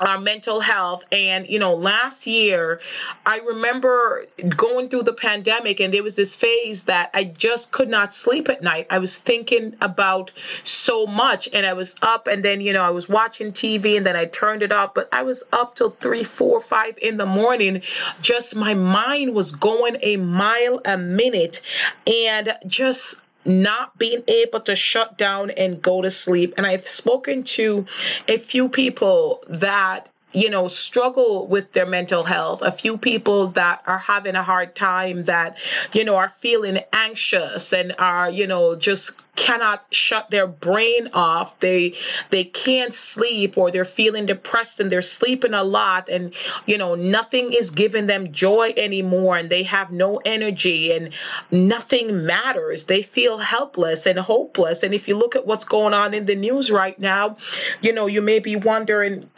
our 0.00 0.18
mental 0.18 0.60
health. 0.60 1.04
And 1.12 1.48
you 1.48 1.58
know 1.58 1.74
last 1.74 2.26
year 2.26 2.80
i 3.26 3.38
remember 3.38 4.26
going 4.56 4.88
through 4.88 5.02
the 5.02 5.12
pandemic 5.12 5.80
and 5.80 5.92
there 5.92 6.02
was 6.02 6.16
this 6.16 6.34
phase 6.36 6.84
that 6.84 7.10
i 7.14 7.24
just 7.24 7.70
could 7.70 7.88
not 7.88 8.12
sleep 8.12 8.48
at 8.48 8.62
night. 8.62 8.86
I 8.90 8.98
was 8.98 9.18
thinking 9.18 9.76
about 9.80 10.32
so 10.64 11.06
much 11.06 11.48
and 11.52 11.66
i 11.66 11.72
was 11.72 11.94
up 12.02 12.26
and 12.26 12.44
then 12.44 12.60
you 12.60 12.72
know 12.72 12.82
i 12.82 12.90
was 12.90 13.08
watching 13.08 13.52
tv 13.52 13.96
and 13.96 14.06
then 14.06 14.16
i 14.16 14.24
turned 14.24 14.62
it 14.62 14.72
off. 14.72 14.94
But 14.94 15.08
i 15.12 15.22
was 15.22 15.42
up 15.52 15.76
till 15.76 15.90
three 15.90 16.24
four 16.24 16.60
five 16.60 16.98
in 17.00 17.16
the 17.16 17.26
morning. 17.26 17.82
Just 18.20 18.56
my 18.56 18.74
mind 18.74 19.34
was 19.34 19.52
going 19.52 19.96
a 20.02 20.16
mile 20.16 20.80
a 20.84 20.96
minute 20.96 21.60
and 22.06 22.54
just 22.66 23.16
not 23.44 23.98
being 23.98 24.22
able 24.28 24.60
to 24.60 24.76
shut 24.76 25.18
down 25.18 25.50
and 25.50 25.82
go 25.82 26.02
to 26.02 26.10
sleep. 26.10 26.54
And 26.56 26.66
I've 26.66 26.86
spoken 26.86 27.44
to 27.44 27.86
a 28.28 28.38
few 28.38 28.68
people 28.68 29.42
that 29.48 30.08
you 30.34 30.50
know 30.50 30.68
struggle 30.68 31.46
with 31.46 31.72
their 31.72 31.86
mental 31.86 32.24
health. 32.24 32.60
A 32.62 32.72
few 32.72 32.98
people 32.98 33.48
that 33.48 33.82
are 33.86 33.98
having 33.98 34.34
a 34.34 34.42
hard 34.42 34.74
time 34.74 35.24
that 35.24 35.56
you 35.92 36.04
know 36.04 36.16
are 36.16 36.28
feeling 36.28 36.80
anxious 36.92 37.72
and 37.72 37.94
are 37.98 38.30
you 38.30 38.46
know 38.46 38.76
just 38.76 39.20
cannot 39.36 39.84
shut 39.90 40.30
their 40.30 40.46
brain 40.46 41.08
off. 41.12 41.58
They 41.60 41.94
they 42.30 42.44
can't 42.44 42.94
sleep 42.94 43.56
or 43.56 43.70
they're 43.70 43.84
feeling 43.84 44.26
depressed 44.26 44.80
and 44.80 44.90
they're 44.90 45.02
sleeping 45.02 45.54
a 45.54 45.64
lot 45.64 46.08
and 46.08 46.34
you 46.66 46.78
know 46.78 46.94
nothing 46.94 47.52
is 47.52 47.70
giving 47.70 48.06
them 48.06 48.32
joy 48.32 48.74
anymore 48.76 49.36
and 49.36 49.50
they 49.50 49.62
have 49.62 49.92
no 49.92 50.20
energy 50.24 50.92
and 50.92 51.10
nothing 51.50 52.26
matters. 52.26 52.84
They 52.86 53.02
feel 53.02 53.38
helpless 53.38 54.06
and 54.06 54.18
hopeless. 54.18 54.82
And 54.82 54.94
if 54.94 55.08
you 55.08 55.16
look 55.16 55.36
at 55.36 55.46
what's 55.46 55.64
going 55.64 55.94
on 55.94 56.14
in 56.14 56.26
the 56.26 56.34
news 56.36 56.70
right 56.70 56.98
now 56.98 57.36
you 57.80 57.92
know 57.92 58.06
you 58.06 58.22
may 58.22 58.38
be 58.38 58.56
wondering 58.56 59.28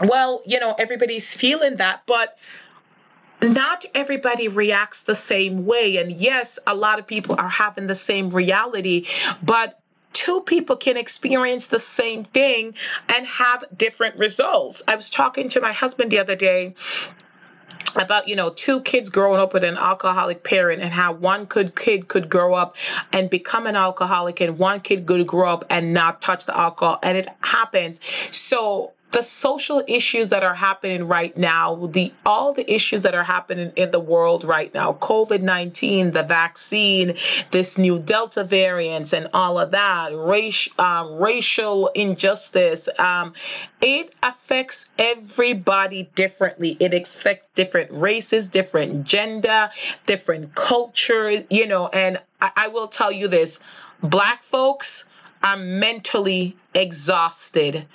well 0.00 0.42
you 0.46 0.58
know 0.58 0.74
everybody's 0.78 1.34
feeling 1.34 1.76
that 1.76 2.02
but 2.06 2.38
not 3.42 3.84
everybody 3.94 4.48
reacts 4.48 5.02
the 5.02 5.14
same 5.14 5.66
way. 5.66 5.98
And 5.98 6.12
yes, 6.12 6.58
a 6.66 6.74
lot 6.74 6.98
of 6.98 7.06
people 7.06 7.36
are 7.38 7.48
having 7.48 7.86
the 7.86 7.94
same 7.94 8.30
reality, 8.30 9.06
but 9.42 9.78
two 10.12 10.40
people 10.40 10.76
can 10.76 10.96
experience 10.96 11.66
the 11.66 11.78
same 11.78 12.24
thing 12.24 12.74
and 13.14 13.26
have 13.26 13.64
different 13.76 14.16
results. 14.16 14.82
I 14.88 14.96
was 14.96 15.10
talking 15.10 15.48
to 15.50 15.60
my 15.60 15.72
husband 15.72 16.10
the 16.10 16.18
other 16.18 16.36
day 16.36 16.74
about 17.96 18.28
you 18.28 18.36
know 18.36 18.50
two 18.50 18.80
kids 18.82 19.08
growing 19.08 19.40
up 19.40 19.54
with 19.54 19.64
an 19.64 19.76
alcoholic 19.76 20.42
parent 20.44 20.82
and 20.82 20.92
how 20.92 21.12
one 21.12 21.46
could 21.46 21.74
kid 21.74 22.08
could 22.08 22.28
grow 22.28 22.54
up 22.54 22.76
and 23.12 23.30
become 23.30 23.66
an 23.66 23.76
alcoholic 23.76 24.40
and 24.40 24.58
one 24.58 24.80
kid 24.80 25.06
could 25.06 25.26
grow 25.26 25.50
up 25.50 25.64
and 25.70 25.94
not 25.94 26.20
touch 26.20 26.44
the 26.44 26.58
alcohol 26.58 26.98
and 27.02 27.16
it 27.16 27.28
happens 27.42 28.00
so 28.30 28.92
the 29.12 29.22
social 29.22 29.82
issues 29.86 30.28
that 30.30 30.42
are 30.42 30.54
happening 30.54 31.06
right 31.06 31.36
now, 31.36 31.86
the 31.92 32.12
all 32.24 32.52
the 32.52 32.70
issues 32.70 33.02
that 33.02 33.14
are 33.14 33.22
happening 33.22 33.72
in 33.76 33.90
the 33.90 34.00
world 34.00 34.44
right 34.44 34.72
now, 34.74 34.92
COVID-19, 34.94 36.12
the 36.12 36.22
vaccine, 36.22 37.14
this 37.50 37.78
new 37.78 37.98
Delta 37.98 38.44
variants 38.44 39.12
and 39.12 39.28
all 39.32 39.58
of 39.58 39.70
that, 39.70 40.10
race, 40.14 40.68
uh, 40.78 41.06
racial 41.12 41.88
injustice, 41.94 42.88
um, 42.98 43.32
it 43.80 44.12
affects 44.22 44.86
everybody 44.98 46.10
differently. 46.14 46.76
It 46.80 46.92
affects 46.92 47.48
different 47.54 47.90
races, 47.92 48.46
different 48.46 49.04
gender, 49.04 49.70
different 50.06 50.54
culture, 50.54 51.44
you 51.48 51.66
know, 51.66 51.88
and 51.88 52.20
I, 52.40 52.50
I 52.56 52.68
will 52.68 52.88
tell 52.88 53.12
you 53.12 53.28
this, 53.28 53.60
black 54.02 54.42
folks 54.42 55.04
are 55.42 55.56
mentally 55.56 56.56
exhausted 56.74 57.86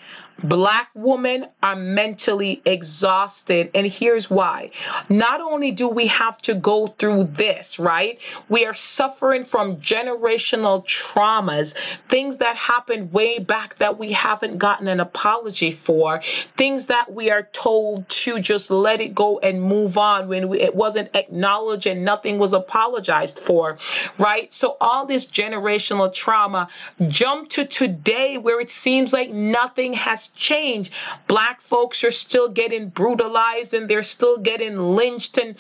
Black 0.43 0.89
women 0.95 1.47
are 1.61 1.75
mentally 1.75 2.61
exhausted. 2.65 3.69
And 3.75 3.85
here's 3.85 4.29
why. 4.29 4.69
Not 5.09 5.39
only 5.41 5.71
do 5.71 5.87
we 5.87 6.07
have 6.07 6.37
to 6.39 6.55
go 6.55 6.87
through 6.87 7.25
this, 7.25 7.77
right? 7.77 8.19
We 8.49 8.65
are 8.65 8.73
suffering 8.73 9.43
from 9.43 9.77
generational 9.77 10.85
traumas, 10.85 11.75
things 12.09 12.39
that 12.39 12.55
happened 12.55 13.13
way 13.13 13.39
back 13.39 13.77
that 13.77 13.99
we 13.99 14.11
haven't 14.11 14.57
gotten 14.57 14.87
an 14.87 14.99
apology 14.99 15.71
for, 15.71 16.21
things 16.57 16.87
that 16.87 17.13
we 17.13 17.29
are 17.29 17.43
told 17.53 18.09
to 18.09 18.39
just 18.39 18.71
let 18.71 19.01
it 19.01 19.13
go 19.13 19.39
and 19.39 19.61
move 19.61 19.97
on 19.97 20.27
when 20.27 20.49
we, 20.49 20.59
it 20.59 20.75
wasn't 20.75 21.15
acknowledged 21.15 21.85
and 21.85 22.03
nothing 22.03 22.39
was 22.39 22.53
apologized 22.53 23.39
for, 23.39 23.77
right? 24.17 24.51
So 24.51 24.77
all 24.81 25.05
this 25.05 25.25
generational 25.25 26.13
trauma 26.13 26.67
jump 27.07 27.49
to 27.49 27.65
today 27.65 28.37
where 28.37 28.59
it 28.59 28.71
seems 28.71 29.13
like 29.13 29.29
nothing 29.29 29.93
has 29.93 30.30
changed. 30.31 30.93
Black 31.27 31.61
folks 31.61 32.03
are 32.03 32.11
still 32.11 32.49
getting 32.49 32.89
brutalized 32.89 33.73
and 33.73 33.89
they're 33.89 34.03
still 34.03 34.37
getting 34.37 34.95
lynched 34.95 35.37
and 35.37 35.55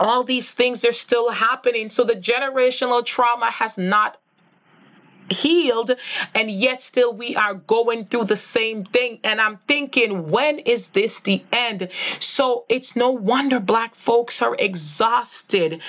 all 0.00 0.24
these 0.24 0.52
things 0.52 0.84
are 0.84 0.92
still 0.92 1.30
happening. 1.30 1.90
So 1.90 2.04
the 2.04 2.14
generational 2.14 3.04
trauma 3.04 3.50
has 3.50 3.78
not 3.78 4.18
healed 5.30 5.90
and 6.34 6.50
yet 6.50 6.82
still 6.82 7.12
we 7.12 7.34
are 7.36 7.54
going 7.54 8.04
through 8.04 8.24
the 8.24 8.36
same 8.36 8.84
thing. 8.84 9.18
And 9.24 9.40
i'm 9.40 9.58
thinking 9.68 10.28
when 10.30 10.58
is 10.60 10.88
this 10.88 11.20
the 11.20 11.42
end? 11.52 11.88
So 12.20 12.64
it's 12.68 12.96
no 12.96 13.10
wonder 13.10 13.60
black 13.60 13.94
folks 13.94 14.42
are 14.42 14.56
exhausted 14.58 15.80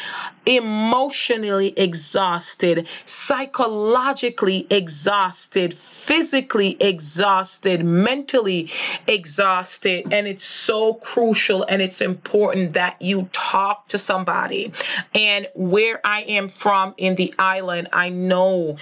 emotionally 0.45 1.73
exhausted 1.77 2.87
psychologically 3.05 4.65
exhausted 4.69 5.73
physically 5.73 6.77
exhausted 6.79 7.83
mentally 7.83 8.71
exhausted. 9.07 10.05
And 10.11 10.27
it's 10.27 10.45
so 10.45 10.95
crucial 10.95 11.63
and 11.63 11.81
it's 11.81 12.01
important 12.01 12.73
that 12.73 13.01
you 13.01 13.29
talk 13.33 13.87
to 13.89 13.97
somebody. 13.97 14.71
And 15.13 15.47
where 15.53 15.99
i 16.05 16.21
am 16.21 16.49
from 16.49 16.93
in 16.97 17.15
the 17.15 17.33
island 17.37 17.89
i 17.93 18.09
know 18.09 18.77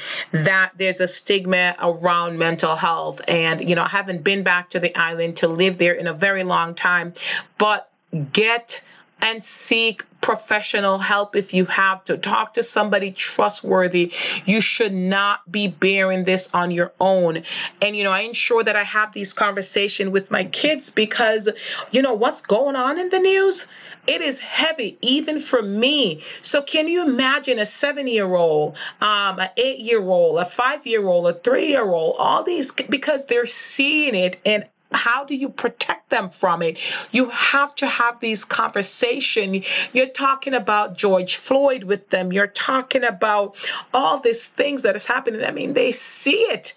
that 0.46 0.72
there's 0.78 1.00
a 1.00 1.08
stigma 1.08 1.76
around 1.80 2.40
mental 2.40 2.76
health. 2.76 3.22
And, 3.28 3.68
you 3.68 3.76
know, 3.76 3.84
I 3.84 3.90
haven't 3.90 4.24
been 4.24 4.44
back 4.44 4.70
to 4.72 4.80
the 4.80 4.96
island 4.96 5.38
to 5.38 5.48
live 5.48 5.78
there 5.78 5.94
in 5.94 6.08
a 6.08 6.14
very 6.14 6.44
long 6.44 6.76
time, 6.76 7.14
but 7.58 7.92
get 8.32 8.82
and 9.22 9.44
seek 9.44 10.04
professional 10.22 10.98
help 10.98 11.36
if 11.36 11.54
you 11.54 11.66
have 11.66 12.04
to. 12.04 12.18
Talk 12.18 12.54
to 12.56 12.64
somebody 12.64 13.12
trustworthy. 13.12 14.12
You 14.46 14.60
should 14.60 14.94
not 14.94 15.50
be 15.52 15.68
bearing 15.68 16.26
this 16.26 16.50
on 16.54 16.72
your 16.72 16.92
own. 17.00 17.44
And, 17.82 17.96
you 17.96 18.04
know, 18.04 18.12
I 18.12 18.22
ensure 18.22 18.64
that 18.64 18.76
I 18.76 18.84
have 18.84 19.14
these 19.14 19.34
conversations 19.34 20.12
with 20.12 20.32
my 20.32 20.44
kids 20.46 20.90
because, 20.90 21.50
you 21.92 22.02
know, 22.02 22.14
what's 22.14 22.42
going 22.42 22.76
on 22.76 23.00
in 23.00 23.10
the 23.10 23.20
news? 23.20 23.68
It 24.08 24.22
is 24.22 24.40
heavy, 24.40 24.98
even 25.02 25.40
for 25.40 25.62
me. 25.62 26.22
So, 26.42 26.62
can 26.62 26.88
you 26.88 27.04
imagine 27.04 27.60
a 27.60 27.66
seven 27.66 28.08
year 28.08 28.36
old, 28.36 28.76
um, 29.02 29.40
an 29.40 29.50
eight 29.58 29.80
year 29.80 30.02
old, 30.02 30.40
a 30.40 30.46
five 30.46 30.86
year 30.86 31.08
old, 31.08 31.28
a 31.28 31.34
three 31.34 31.68
year 31.68 31.90
old, 31.90 32.16
all 32.20 32.44
these 32.44 32.72
because 32.72 33.26
they're 33.26 33.46
seeing 33.46 34.16
it 34.16 34.38
and 34.46 34.66
how 34.92 35.26
do 35.26 35.36
you 35.36 35.50
protect 35.50 36.10
them 36.10 36.30
from 36.30 36.62
it? 36.62 36.78
You 37.12 37.30
have 37.30 37.76
to 37.76 37.88
have 37.88 38.20
these 38.20 38.46
conversations. 38.46 39.66
You're 39.94 40.08
talking 40.08 40.54
about 40.54 40.98
George 40.98 41.36
Floyd 41.36 41.84
with 41.84 42.10
them. 42.10 42.32
You're 42.32 42.48
talking 42.48 43.04
about 43.04 43.58
all 43.94 44.20
these 44.20 44.48
things 44.48 44.84
that 44.84 44.96
is 44.96 45.06
happening. 45.06 45.44
I 45.44 45.52
mean, 45.52 45.74
they 45.74 45.92
see 45.92 46.38
it 46.38 46.74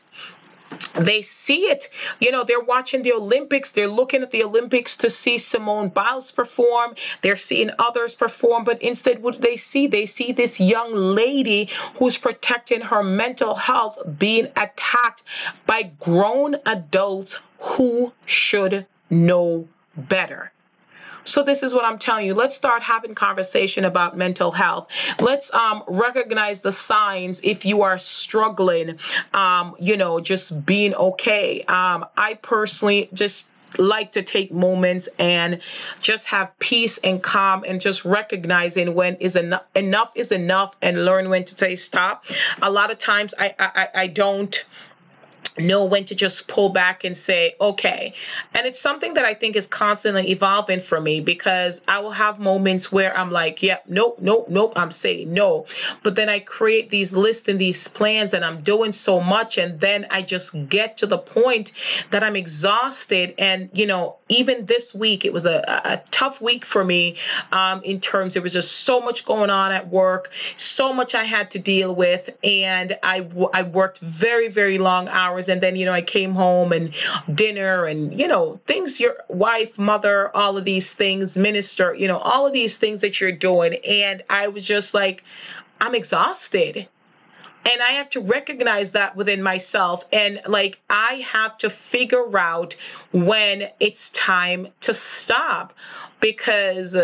they 0.95 1.23
see 1.23 1.63
it. 1.63 1.89
You 2.21 2.31
know, 2.31 2.45
they're 2.45 2.61
watching 2.61 3.03
the 3.03 3.13
Olympics. 3.13 3.73
They're 3.73 3.89
looking 3.89 4.23
at 4.23 4.31
the 4.31 4.45
Olympics 4.45 4.97
to 4.99 5.11
see 5.11 5.39
Simone 5.39 5.89
Biles 5.89 6.31
perform. 6.33 6.95
They're 7.23 7.37
seeing 7.37 7.71
others 7.79 8.15
perform. 8.15 8.65
But 8.65 8.83
instead, 8.83 9.23
what 9.23 9.41
they 9.41 9.57
see? 9.57 9.87
They 9.87 10.07
see 10.07 10.33
this 10.33 10.61
young 10.61 10.93
lady 10.95 11.69
who's 11.97 12.17
protecting 12.17 12.81
her 12.81 13.03
mental 13.03 13.55
health 13.55 13.99
being 14.19 14.49
attacked 14.57 15.23
by 15.67 15.91
grown 16.01 16.57
adults 16.67 17.41
who 17.59 18.13
should 18.27 18.87
know 19.11 19.69
better. 19.97 20.53
So 21.29 21.43
this 21.43 21.63
is 21.63 21.75
what 21.75 21.85
I'm 21.85 21.99
telling 21.99 22.27
you. 22.27 22.35
Let's 22.35 22.57
start 22.57 22.83
having 22.83 23.15
conversation 23.15 23.85
about 23.85 24.17
mental 24.17 24.51
health. 24.51 24.89
Let's 25.21 25.53
um, 25.53 25.85
recognize 25.87 26.63
the 26.63 26.73
signs 26.73 27.43
if 27.45 27.67
you 27.67 27.83
are 27.83 27.99
struggling, 27.99 28.99
um, 29.35 29.77
you 29.79 29.97
know, 29.99 30.21
just 30.21 30.65
being 30.65 30.95
okay. 30.95 31.63
Um, 31.65 32.07
I 32.17 32.39
personally 32.41 33.11
just 33.13 33.51
like 33.77 34.13
to 34.13 34.23
take 34.23 34.51
moments 34.51 35.11
and 35.19 35.61
just 36.01 36.29
have 36.29 36.59
peace 36.59 36.97
and 37.05 37.23
calm 37.23 37.63
and 37.69 37.79
just 37.79 38.07
recognizing 38.07 38.95
when 38.95 39.17
is 39.17 39.37
enough 39.37 39.65
enough 39.75 40.11
is 40.15 40.33
enough 40.33 40.75
and 40.81 41.05
learn 41.05 41.29
when 41.29 41.45
to 41.45 41.59
say 41.59 41.77
stop. 41.77 42.25
A 42.63 42.71
lot 42.71 42.91
of 42.91 42.97
times 42.97 43.35
I 43.39 43.55
I, 43.59 43.89
I 43.95 44.07
don't 44.07 44.65
know 45.59 45.85
when 45.85 46.05
to 46.07 46.15
just 46.15 46.49
pull 46.49 46.69
back 46.69 47.05
and 47.05 47.17
say, 47.17 47.55
okay. 47.61 48.15
And 48.55 48.67
it's 48.67 48.81
something 48.81 49.15
that 49.15 49.25
I 49.25 49.35
think 49.35 49.57
is 49.57 49.67
constantly 49.67 50.31
evolving 50.31 50.81
for 50.81 51.00
me 51.00 51.21
because 51.21 51.81
I 51.88 51.99
will 52.00 52.11
have 52.11 52.38
moments 52.38 52.91
where 52.93 53.17
I'm 53.17 53.31
like, 53.31 53.62
yep, 53.62 53.85
yeah, 53.87 53.93
nope, 53.95 54.19
nope, 54.21 54.49
nope, 54.49 54.73
I'm 54.77 54.91
saying 54.91 55.33
no. 55.33 55.67
But 56.03 56.15
then 56.17 56.29
I 56.29 56.38
create 56.41 56.91
these 56.91 57.15
lists 57.15 57.49
and 57.49 57.59
these 57.59 57.88
plans 57.88 58.33
and 58.33 58.45
I'm 58.45 58.61
doing 58.62 58.93
so 58.93 59.21
much. 59.21 59.59
And 59.59 59.81
then 59.81 60.07
I 60.11 60.23
just 60.23 60.69
get 60.69 60.97
to 60.99 61.07
the 61.07 61.19
point 61.19 61.73
that 62.11 62.23
I'm 62.23 62.37
exhausted. 62.37 63.35
And, 63.38 63.71
you 63.73 63.87
know, 63.87 64.17
even 64.29 64.67
this 64.67 64.95
week, 64.95 65.25
it 65.25 65.33
was 65.33 65.47
a, 65.47 65.62
a 65.85 66.03
tough 66.11 66.41
week 66.41 66.65
for 66.65 66.85
me 66.85 67.17
um, 67.53 67.83
in 67.83 68.00
terms, 68.00 68.35
there 68.35 68.43
was 68.43 68.53
just 68.53 68.81
so 68.81 69.00
much 69.00 69.25
going 69.25 69.50
on 69.50 69.73
at 69.73 69.88
work, 69.88 70.31
so 70.57 70.93
much 70.93 71.15
I 71.15 71.25
had 71.25 71.50
to 71.53 71.59
deal 71.59 71.95
with. 71.95 72.31
And 72.43 72.99
I, 73.03 73.27
I 73.53 73.62
worked 73.62 73.99
very, 74.00 74.49
very 74.49 74.79
long 74.79 75.09
hours 75.09 75.48
and 75.49 75.61
then 75.61 75.76
you 75.76 75.85
know 75.85 75.93
i 75.93 76.00
came 76.02 76.35
home 76.35 76.73
and 76.73 76.95
dinner 77.35 77.85
and 77.85 78.19
you 78.19 78.28
know 78.28 78.61
things 78.67 79.00
your 79.00 79.17
wife 79.28 79.78
mother 79.78 80.35
all 80.37 80.57
of 80.57 80.64
these 80.64 80.93
things 80.93 81.37
minister 81.37 81.95
you 81.95 82.09
know 82.09 82.19
all 82.19 82.47
of 82.47 82.52
these 82.52 82.76
things 82.76 83.00
that 83.00 83.21
you're 83.21 83.33
doing 83.33 83.75
and 83.87 84.23
i 84.31 84.49
was 84.49 84.64
just 84.64 84.95
like 84.95 85.25
i'm 85.81 85.95
exhausted 85.95 86.88
and 87.71 87.83
I 87.83 87.90
have 87.93 88.09
to 88.11 88.21
recognize 88.21 88.93
that 88.93 89.14
within 89.14 89.43
myself. 89.43 90.07
And 90.11 90.40
like, 90.47 90.81
I 90.88 91.14
have 91.17 91.59
to 91.59 91.69
figure 91.69 92.38
out 92.38 92.75
when 93.12 93.69
it's 93.78 94.09
time 94.11 94.69
to 94.81 94.95
stop 94.95 95.75
because 96.21 96.97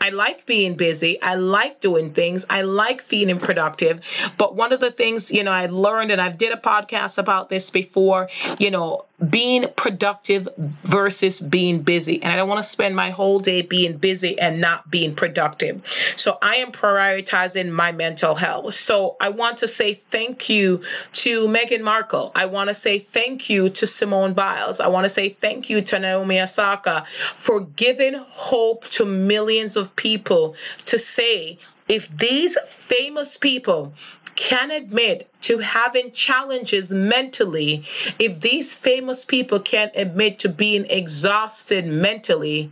I 0.00 0.10
like 0.10 0.46
being 0.46 0.74
busy. 0.76 1.20
I 1.22 1.34
like 1.34 1.80
doing 1.80 2.12
things. 2.12 2.44
I 2.50 2.62
like 2.62 3.00
feeling 3.00 3.38
productive. 3.38 4.00
But 4.36 4.54
one 4.54 4.72
of 4.72 4.80
the 4.80 4.90
things, 4.90 5.30
you 5.30 5.42
know, 5.42 5.52
I 5.52 5.66
learned, 5.66 6.10
and 6.10 6.20
I've 6.20 6.38
did 6.38 6.52
a 6.52 6.56
podcast 6.56 7.18
about 7.18 7.48
this 7.48 7.70
before, 7.70 8.28
you 8.58 8.70
know, 8.70 9.06
being 9.30 9.66
productive 9.76 10.46
versus 10.84 11.40
being 11.40 11.80
busy. 11.80 12.22
And 12.22 12.30
I 12.30 12.36
don't 12.36 12.48
want 12.48 12.62
to 12.62 12.68
spend 12.68 12.94
my 12.94 13.10
whole 13.10 13.38
day 13.38 13.62
being 13.62 13.96
busy 13.96 14.38
and 14.38 14.60
not 14.60 14.90
being 14.90 15.14
productive. 15.14 15.82
So 16.16 16.38
I 16.42 16.56
am 16.56 16.70
prioritizing 16.70 17.70
my 17.70 17.92
mental 17.92 18.34
health. 18.34 18.74
So 18.74 19.16
I 19.20 19.30
want 19.30 19.56
to 19.58 19.68
say 19.68 19.94
thank 19.94 20.50
you 20.50 20.82
to 21.14 21.48
Meghan 21.48 21.80
Markle. 21.80 22.30
I 22.34 22.44
want 22.44 22.68
to 22.68 22.74
say 22.74 22.98
thank 22.98 23.48
you 23.48 23.70
to 23.70 23.86
Simone 23.86 24.34
Biles. 24.34 24.80
I 24.80 24.88
want 24.88 25.06
to 25.06 25.08
say 25.08 25.30
thank 25.30 25.70
you 25.70 25.80
to 25.80 25.98
Naomi 25.98 26.38
Osaka 26.40 27.06
for 27.36 27.60
giving 27.60 28.14
hope 28.14 28.86
to 28.88 29.06
millions 29.06 29.76
of 29.76 29.96
people 29.96 30.56
to 30.84 30.98
say, 30.98 31.58
if 31.88 32.08
these 32.18 32.58
famous 32.66 33.36
people 33.36 33.92
can 34.36 34.70
admit 34.70 35.28
to 35.42 35.58
having 35.58 36.12
challenges 36.12 36.92
mentally, 36.92 37.84
if 38.18 38.40
these 38.40 38.74
famous 38.74 39.24
people 39.24 39.58
can 39.58 39.90
admit 39.94 40.38
to 40.40 40.48
being 40.48 40.86
exhausted 40.90 41.86
mentally, 41.86 42.70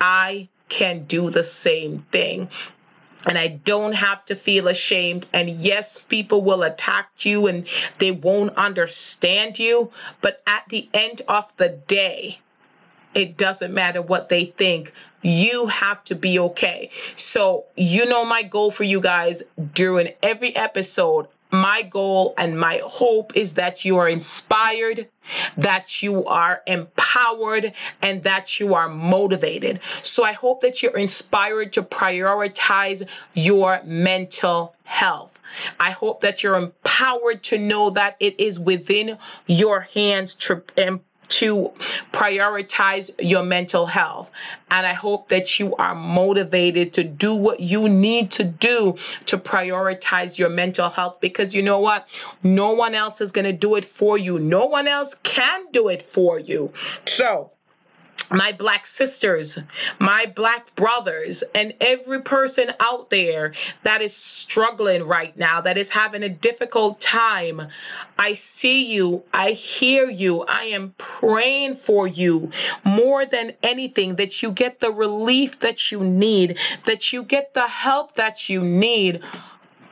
I 0.00 0.48
can 0.68 1.04
do 1.04 1.30
the 1.30 1.44
same 1.44 2.00
thing 2.10 2.48
and 3.26 3.38
I 3.38 3.48
don't 3.48 3.94
have 3.94 4.24
to 4.26 4.34
feel 4.34 4.68
ashamed. 4.68 5.26
And 5.32 5.48
yes, 5.48 6.02
people 6.02 6.42
will 6.42 6.62
attack 6.62 7.24
you 7.24 7.46
and 7.46 7.66
they 7.98 8.10
won't 8.10 8.54
understand 8.56 9.58
you. 9.58 9.90
But 10.20 10.42
at 10.46 10.64
the 10.68 10.88
end 10.92 11.22
of 11.28 11.52
the 11.56 11.70
day, 11.70 12.38
it 13.14 13.36
doesn't 13.36 13.72
matter 13.72 14.02
what 14.02 14.28
they 14.28 14.46
think. 14.46 14.92
You 15.24 15.66
have 15.68 16.04
to 16.04 16.14
be 16.14 16.38
okay. 16.38 16.90
So, 17.16 17.64
you 17.76 18.04
know, 18.04 18.26
my 18.26 18.42
goal 18.42 18.70
for 18.70 18.84
you 18.84 19.00
guys 19.00 19.42
during 19.72 20.12
every 20.22 20.54
episode, 20.54 21.28
my 21.50 21.82
goal 21.82 22.34
and 22.36 22.58
my 22.58 22.82
hope 22.84 23.34
is 23.36 23.54
that 23.54 23.86
you 23.86 23.96
are 23.96 24.08
inspired, 24.08 25.08
that 25.56 26.02
you 26.02 26.26
are 26.26 26.60
empowered, 26.66 27.72
and 28.02 28.22
that 28.24 28.60
you 28.60 28.74
are 28.74 28.88
motivated. 28.88 29.80
So 30.02 30.24
I 30.24 30.32
hope 30.32 30.60
that 30.60 30.82
you're 30.82 30.98
inspired 30.98 31.72
to 31.74 31.82
prioritize 31.82 33.08
your 33.32 33.80
mental 33.84 34.74
health. 34.82 35.40
I 35.80 35.92
hope 35.92 36.20
that 36.20 36.42
you're 36.42 36.56
empowered 36.56 37.42
to 37.44 37.58
know 37.58 37.90
that 37.90 38.16
it 38.20 38.38
is 38.38 38.58
within 38.58 39.16
your 39.46 39.80
hands 39.80 40.34
to 40.34 40.62
to 41.28 41.72
prioritize 42.12 43.10
your 43.18 43.42
mental 43.42 43.86
health. 43.86 44.30
And 44.70 44.86
I 44.86 44.92
hope 44.92 45.28
that 45.28 45.58
you 45.58 45.74
are 45.76 45.94
motivated 45.94 46.92
to 46.94 47.04
do 47.04 47.34
what 47.34 47.60
you 47.60 47.88
need 47.88 48.30
to 48.32 48.44
do 48.44 48.96
to 49.26 49.38
prioritize 49.38 50.38
your 50.38 50.48
mental 50.48 50.88
health 50.88 51.20
because 51.20 51.54
you 51.54 51.62
know 51.62 51.78
what? 51.78 52.08
No 52.42 52.72
one 52.72 52.94
else 52.94 53.20
is 53.20 53.32
going 53.32 53.44
to 53.44 53.52
do 53.52 53.76
it 53.76 53.84
for 53.84 54.18
you. 54.18 54.38
No 54.38 54.66
one 54.66 54.88
else 54.88 55.14
can 55.22 55.70
do 55.72 55.88
it 55.88 56.02
for 56.02 56.38
you. 56.38 56.72
So, 57.06 57.50
my 58.34 58.52
black 58.52 58.86
sisters, 58.86 59.58
my 59.98 60.26
black 60.34 60.74
brothers, 60.74 61.42
and 61.54 61.72
every 61.80 62.20
person 62.20 62.72
out 62.80 63.10
there 63.10 63.52
that 63.82 64.02
is 64.02 64.14
struggling 64.14 65.04
right 65.04 65.36
now, 65.36 65.60
that 65.60 65.78
is 65.78 65.90
having 65.90 66.22
a 66.22 66.28
difficult 66.28 67.00
time. 67.00 67.62
I 68.18 68.34
see 68.34 68.92
you. 68.92 69.22
I 69.32 69.52
hear 69.52 70.10
you. 70.10 70.42
I 70.42 70.64
am 70.64 70.94
praying 70.98 71.74
for 71.74 72.06
you 72.06 72.50
more 72.84 73.24
than 73.24 73.52
anything 73.62 74.16
that 74.16 74.42
you 74.42 74.50
get 74.50 74.80
the 74.80 74.92
relief 74.92 75.60
that 75.60 75.90
you 75.90 76.00
need, 76.00 76.58
that 76.84 77.12
you 77.12 77.22
get 77.22 77.54
the 77.54 77.66
help 77.66 78.14
that 78.16 78.48
you 78.48 78.60
need 78.60 79.22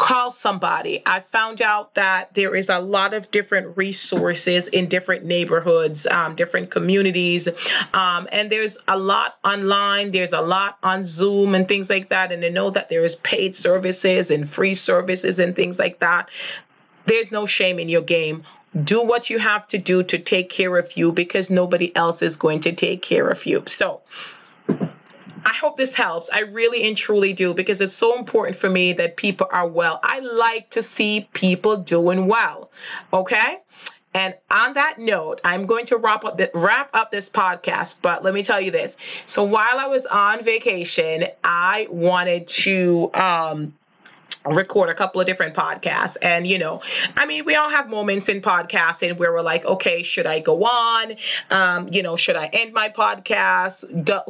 call 0.02 0.32
somebody. 0.32 1.00
I 1.06 1.20
found 1.20 1.62
out 1.62 1.94
that 1.94 2.34
there 2.34 2.56
is 2.56 2.68
a 2.68 2.80
lot 2.80 3.14
of 3.14 3.30
different 3.30 3.76
resources 3.76 4.66
in 4.66 4.88
different 4.88 5.24
neighborhoods, 5.24 6.08
um, 6.08 6.34
different 6.34 6.72
communities, 6.72 7.48
um, 7.94 8.26
and 8.32 8.50
there's 8.50 8.76
a 8.88 8.98
lot 8.98 9.38
online. 9.44 10.10
There's 10.10 10.32
a 10.32 10.40
lot 10.40 10.76
on 10.82 11.04
Zoom 11.04 11.54
and 11.54 11.68
things 11.68 11.88
like 11.88 12.08
that. 12.08 12.32
And 12.32 12.42
to 12.42 12.50
know 12.50 12.68
that 12.70 12.88
there 12.88 13.04
is 13.04 13.14
paid 13.14 13.54
services 13.54 14.32
and 14.32 14.48
free 14.48 14.74
services 14.74 15.38
and 15.38 15.54
things 15.54 15.78
like 15.78 16.00
that. 16.00 16.30
There's 17.06 17.30
no 17.30 17.46
shame 17.46 17.78
in 17.78 17.88
your 17.88 18.02
game 18.02 18.42
do 18.84 19.02
what 19.02 19.28
you 19.28 19.38
have 19.38 19.66
to 19.66 19.76
do 19.76 20.02
to 20.02 20.18
take 20.18 20.48
care 20.48 20.78
of 20.78 20.96
you 20.96 21.12
because 21.12 21.50
nobody 21.50 21.94
else 21.94 22.22
is 22.22 22.38
going 22.38 22.58
to 22.58 22.72
take 22.72 23.02
care 23.02 23.28
of 23.28 23.44
you. 23.44 23.62
So, 23.66 24.00
I 25.44 25.52
hope 25.54 25.76
this 25.76 25.94
helps. 25.94 26.30
I 26.30 26.40
really 26.40 26.84
and 26.84 26.96
truly 26.96 27.32
do 27.32 27.54
because 27.54 27.80
it's 27.80 27.94
so 27.94 28.18
important 28.18 28.56
for 28.56 28.70
me 28.70 28.92
that 28.94 29.16
people 29.16 29.48
are 29.50 29.66
well. 29.66 30.00
I 30.02 30.20
like 30.20 30.70
to 30.70 30.82
see 30.82 31.28
people 31.32 31.76
doing 31.76 32.26
well. 32.26 32.70
Okay? 33.12 33.58
And 34.14 34.34
on 34.50 34.74
that 34.74 34.98
note, 34.98 35.40
I'm 35.44 35.66
going 35.66 35.86
to 35.86 35.96
wrap 35.96 36.24
up 36.24 36.36
the, 36.36 36.50
wrap 36.54 36.94
up 36.94 37.10
this 37.10 37.28
podcast. 37.28 37.96
But 38.02 38.22
let 38.22 38.34
me 38.34 38.42
tell 38.42 38.60
you 38.60 38.70
this. 38.70 38.96
So 39.26 39.42
while 39.42 39.78
I 39.78 39.86
was 39.86 40.04
on 40.06 40.44
vacation, 40.44 41.24
I 41.42 41.86
wanted 41.90 42.46
to 42.48 43.10
um, 43.14 43.74
record 44.44 44.88
a 44.88 44.94
couple 44.94 45.20
of 45.20 45.26
different 45.26 45.54
podcasts. 45.54 46.16
And 46.22 46.46
you 46.46 46.58
know 46.58 46.80
i 47.16 47.26
mean 47.26 47.44
we 47.44 47.54
all 47.54 47.70
have 47.70 47.88
moments 47.88 48.28
in 48.28 48.40
podcasting 48.40 49.16
where 49.16 49.32
we're 49.32 49.42
like 49.42 49.64
okay 49.64 50.02
should 50.02 50.26
i 50.26 50.40
go 50.40 50.64
on? 50.64 51.14
Um, 51.50 51.88
you 51.92 52.02
know 52.02 52.16
should 52.16 52.36
i 52.36 52.46
end 52.46 52.72
my 52.72 52.88
podcast? 52.88 53.84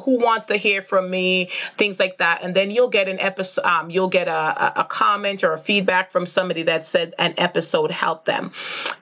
Who 0.05 0.18
wants 0.18 0.46
to 0.46 0.57
hear 0.57 0.83
from 0.83 1.11
me? 1.11 1.48
Things 1.79 1.98
like 1.98 2.18
that. 2.18 2.42
And 2.42 2.55
then 2.55 2.70
you'll 2.70 2.88
get 2.88 3.09
an 3.09 3.18
episode 3.20 3.64
um, 3.64 3.90
you'll 3.90 4.09
get 4.09 4.29
a, 4.29 4.81
a 4.81 4.85
comment 4.85 5.44
or 5.44 5.53
a 5.53 5.59
feedback 5.59 6.11
from 6.11 6.27
somebody 6.27 6.62
that 6.64 6.85
said 6.85 7.14
an 7.18 7.35
episode 7.38 7.90
helped 7.90 8.27
them. 8.27 8.53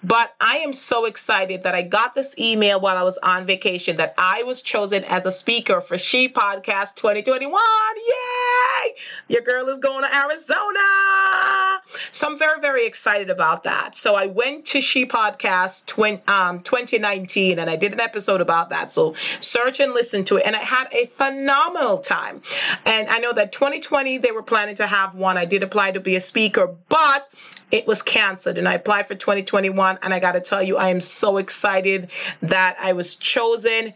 But 0.02 0.34
i 0.40 0.58
am 0.58 0.72
so 0.72 1.04
excited 1.04 1.62
that 1.62 1.74
i 1.74 1.82
got 1.82 2.14
this 2.14 2.38
email 2.38 2.80
while 2.80 2.96
i 2.96 3.02
was 3.02 3.18
on 3.18 3.44
vacation 3.44 3.96
that 3.96 4.14
i 4.18 4.42
was 4.42 4.62
chosen 4.62 5.04
as 5.04 5.26
a 5.26 5.32
speaker 5.32 5.80
for 5.80 5.98
she 5.98 6.28
podcast 6.28 6.94
2021 6.96 7.60
yay 7.96 8.39
your 9.28 9.42
girl 9.42 9.68
is 9.68 9.78
going 9.78 10.02
to 10.02 10.16
arizona 10.16 10.80
so 12.12 12.26
I'm 12.26 12.38
very, 12.38 12.60
very 12.60 12.86
excited 12.86 13.30
about 13.30 13.64
that. 13.64 13.96
So 13.96 14.14
I 14.14 14.26
went 14.26 14.66
to 14.66 14.80
She 14.80 15.06
Podcast 15.06 15.86
20, 15.86 16.22
um, 16.26 16.60
2019 16.60 17.58
and 17.58 17.70
I 17.70 17.76
did 17.76 17.92
an 17.92 18.00
episode 18.00 18.40
about 18.40 18.70
that. 18.70 18.92
So 18.92 19.14
search 19.40 19.80
and 19.80 19.92
listen 19.92 20.24
to 20.26 20.36
it. 20.36 20.46
And 20.46 20.56
I 20.56 20.60
had 20.60 20.88
a 20.92 21.06
phenomenal 21.06 21.98
time. 21.98 22.42
And 22.84 23.08
I 23.08 23.18
know 23.18 23.32
that 23.32 23.52
2020 23.52 24.18
they 24.18 24.32
were 24.32 24.42
planning 24.42 24.76
to 24.76 24.86
have 24.86 25.14
one. 25.14 25.36
I 25.36 25.44
did 25.44 25.62
apply 25.62 25.92
to 25.92 26.00
be 26.00 26.16
a 26.16 26.20
speaker, 26.20 26.74
but 26.88 27.30
it 27.70 27.86
was 27.86 28.02
canceled 28.02 28.58
and 28.58 28.68
I 28.68 28.74
applied 28.74 29.06
for 29.06 29.14
2021. 29.14 29.98
And 30.02 30.12
I 30.12 30.18
got 30.18 30.32
to 30.32 30.40
tell 30.40 30.62
you, 30.62 30.76
I 30.76 30.88
am 30.88 31.00
so 31.00 31.36
excited 31.36 32.10
that 32.42 32.76
I 32.80 32.92
was 32.92 33.16
chosen 33.16 33.94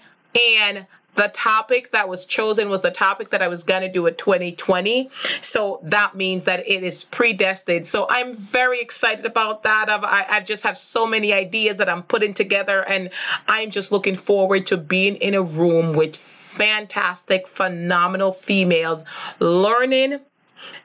and 0.58 0.86
the 1.14 1.28
topic 1.28 1.92
that 1.92 2.08
was 2.08 2.26
chosen 2.26 2.68
was 2.68 2.82
the 2.82 2.90
topic 2.90 3.30
that 3.30 3.42
I 3.42 3.48
was 3.48 3.62
going 3.62 3.82
to 3.82 3.88
do 3.90 4.06
in 4.06 4.14
2020. 4.14 5.10
So 5.40 5.80
that 5.82 6.14
means 6.14 6.44
that 6.44 6.66
it 6.68 6.82
is 6.82 7.04
predestined. 7.04 7.86
So 7.86 8.06
I'm 8.08 8.32
very 8.32 8.80
excited 8.80 9.24
about 9.24 9.62
that. 9.62 9.88
I've, 9.88 10.04
I, 10.04 10.26
I 10.28 10.40
just 10.40 10.62
have 10.62 10.76
so 10.76 11.06
many 11.06 11.32
ideas 11.32 11.76
that 11.78 11.88
I'm 11.88 12.02
putting 12.02 12.34
together, 12.34 12.84
and 12.88 13.10
I'm 13.48 13.70
just 13.70 13.92
looking 13.92 14.14
forward 14.14 14.66
to 14.68 14.76
being 14.76 15.16
in 15.16 15.34
a 15.34 15.42
room 15.42 15.92
with 15.92 16.16
fantastic, 16.16 17.48
phenomenal 17.48 18.32
females 18.32 19.04
learning 19.40 20.20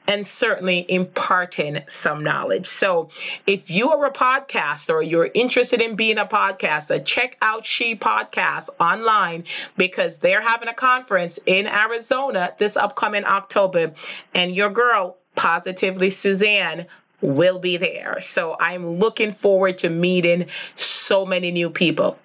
and 0.06 0.26
certainly 0.26 0.86
imparting 0.88 1.80
some 1.86 2.22
knowledge. 2.22 2.66
So, 2.66 3.10
if 3.46 3.70
you 3.70 3.90
are 3.90 4.06
a 4.06 4.12
podcaster 4.12 4.94
or 4.94 5.02
you're 5.02 5.30
interested 5.34 5.80
in 5.80 5.96
being 5.96 6.18
a 6.18 6.26
podcaster, 6.26 7.04
check 7.04 7.36
out 7.42 7.64
She 7.64 7.94
Podcast 7.94 8.70
online 8.78 9.44
because 9.76 10.18
they're 10.18 10.40
having 10.40 10.68
a 10.68 10.74
conference 10.74 11.38
in 11.46 11.66
Arizona 11.66 12.54
this 12.58 12.76
upcoming 12.76 13.24
October, 13.24 13.92
and 14.34 14.54
your 14.54 14.70
girl, 14.70 15.16
Positively 15.36 16.10
Suzanne, 16.10 16.86
will 17.20 17.58
be 17.58 17.76
there. 17.76 18.20
So, 18.20 18.56
I'm 18.60 18.98
looking 18.98 19.30
forward 19.30 19.78
to 19.78 19.90
meeting 19.90 20.46
so 20.76 21.24
many 21.24 21.50
new 21.50 21.70
people. 21.70 22.18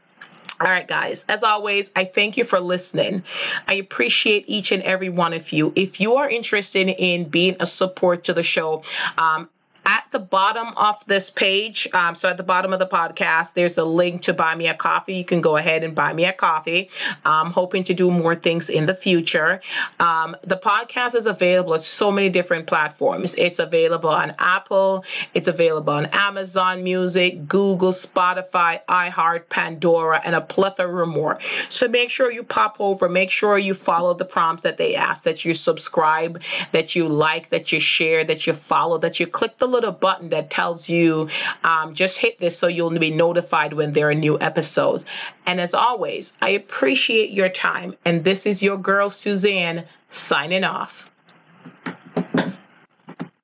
All 0.61 0.69
right, 0.69 0.87
guys, 0.87 1.25
as 1.27 1.43
always, 1.43 1.91
I 1.97 2.05
thank 2.05 2.37
you 2.37 2.45
for 2.45 2.61
listening. 2.61 3.23
I 3.67 3.73
appreciate 3.73 4.45
each 4.47 4.71
and 4.71 4.81
every 4.83 5.09
one 5.09 5.33
of 5.33 5.51
you. 5.51 5.73
If 5.75 5.99
you 5.99 6.15
are 6.15 6.29
interested 6.29 6.87
in 6.87 7.25
being 7.27 7.57
a 7.59 7.65
support 7.65 8.23
to 8.25 8.33
the 8.33 8.43
show, 8.43 8.83
um, 9.17 9.49
at 9.86 10.06
the 10.12 10.19
bottom 10.19 10.74
of 10.78 11.06
this 11.06 11.30
page, 11.30 11.88
um, 11.93 12.15
so 12.15 12.30
at 12.30 12.38
the 12.38 12.43
bottom 12.43 12.74
of 12.74 12.80
the 12.80 12.88
podcast, 12.88 13.54
there's 13.54 13.78
a 13.78 13.86
link 13.86 14.21
to 14.24 14.34
buy 14.34 14.56
me 14.56 14.67
a 14.67 14.74
coffee. 14.74 15.15
You 15.15 15.26
can 15.26 15.41
go 15.41 15.58
ahead 15.58 15.84
and 15.84 15.93
buy 15.93 16.13
me 16.13 16.26
a 16.26 16.34
coffee. 16.34 16.89
I'm 17.24 17.52
hoping 17.52 17.84
to 17.86 17.93
do 17.93 18.10
more 18.10 18.36
things 18.36 18.69
in 18.69 18.86
the 18.86 18.93
future. 18.93 19.62
Um, 20.00 20.36
the 20.43 20.58
podcast 20.58 21.15
is 21.15 21.28
available 21.28 21.76
at 21.76 21.84
so 21.84 22.12
many 22.12 22.30
different 22.30 22.67
platforms. 22.67 23.36
It's 23.36 23.60
available 23.60 24.10
on 24.10 24.34
Apple, 24.39 25.06
it's 25.34 25.48
available 25.48 25.93
on 25.93 26.08
Amazon 26.08 26.84
Music, 26.84 27.48
Google, 27.48 27.91
Spotify, 27.91 28.82
iHeart, 28.89 29.50
Pandora, 29.50 30.21
and 30.26 30.36
a 30.36 30.41
plethora 30.41 31.06
more. 31.06 31.39
So 31.69 31.88
make 31.88 32.10
sure 32.10 32.32
you 32.32 32.43
pop 32.43 32.78
over, 32.80 33.08
make 33.10 33.30
sure 33.30 33.58
you 33.58 33.74
follow 33.74 34.13
the 34.13 34.26
prompts 34.26 34.63
that 34.63 34.78
they 34.78 34.95
ask, 34.95 35.24
that 35.24 35.45
you 35.45 35.54
subscribe, 35.54 36.41
that 36.71 36.95
you 36.95 37.08
like, 37.08 37.50
that 37.50 37.71
you 37.71 37.80
share, 37.80 38.24
that 38.24 38.48
you 38.48 38.54
follow, 38.54 38.98
that 38.98 39.19
you 39.19 39.28
click 39.28 39.58
the 39.58 39.67
little 39.75 39.91
button 39.91 40.29
that 40.29 40.49
tells 40.49 40.89
you 40.89 41.27
um, 41.63 41.93
just 41.93 42.17
hit 42.17 42.39
this 42.39 42.57
so 42.57 42.67
you'll 42.67 42.97
be 42.97 43.11
notified 43.11 43.73
when 43.73 43.91
there 43.91 44.09
are 44.09 44.15
new 44.15 44.39
episodes. 44.39 45.05
And 45.45 45.59
as 45.59 45.73
always, 45.73 46.33
I 46.41 46.49
appreciate 46.49 47.31
your 47.31 47.49
time. 47.49 47.95
And 48.05 48.23
this 48.23 48.45
is 48.45 48.63
your 48.63 48.77
girl, 48.77 49.09
Suzanne, 49.09 49.85
signing 50.09 50.63
off. 50.63 51.09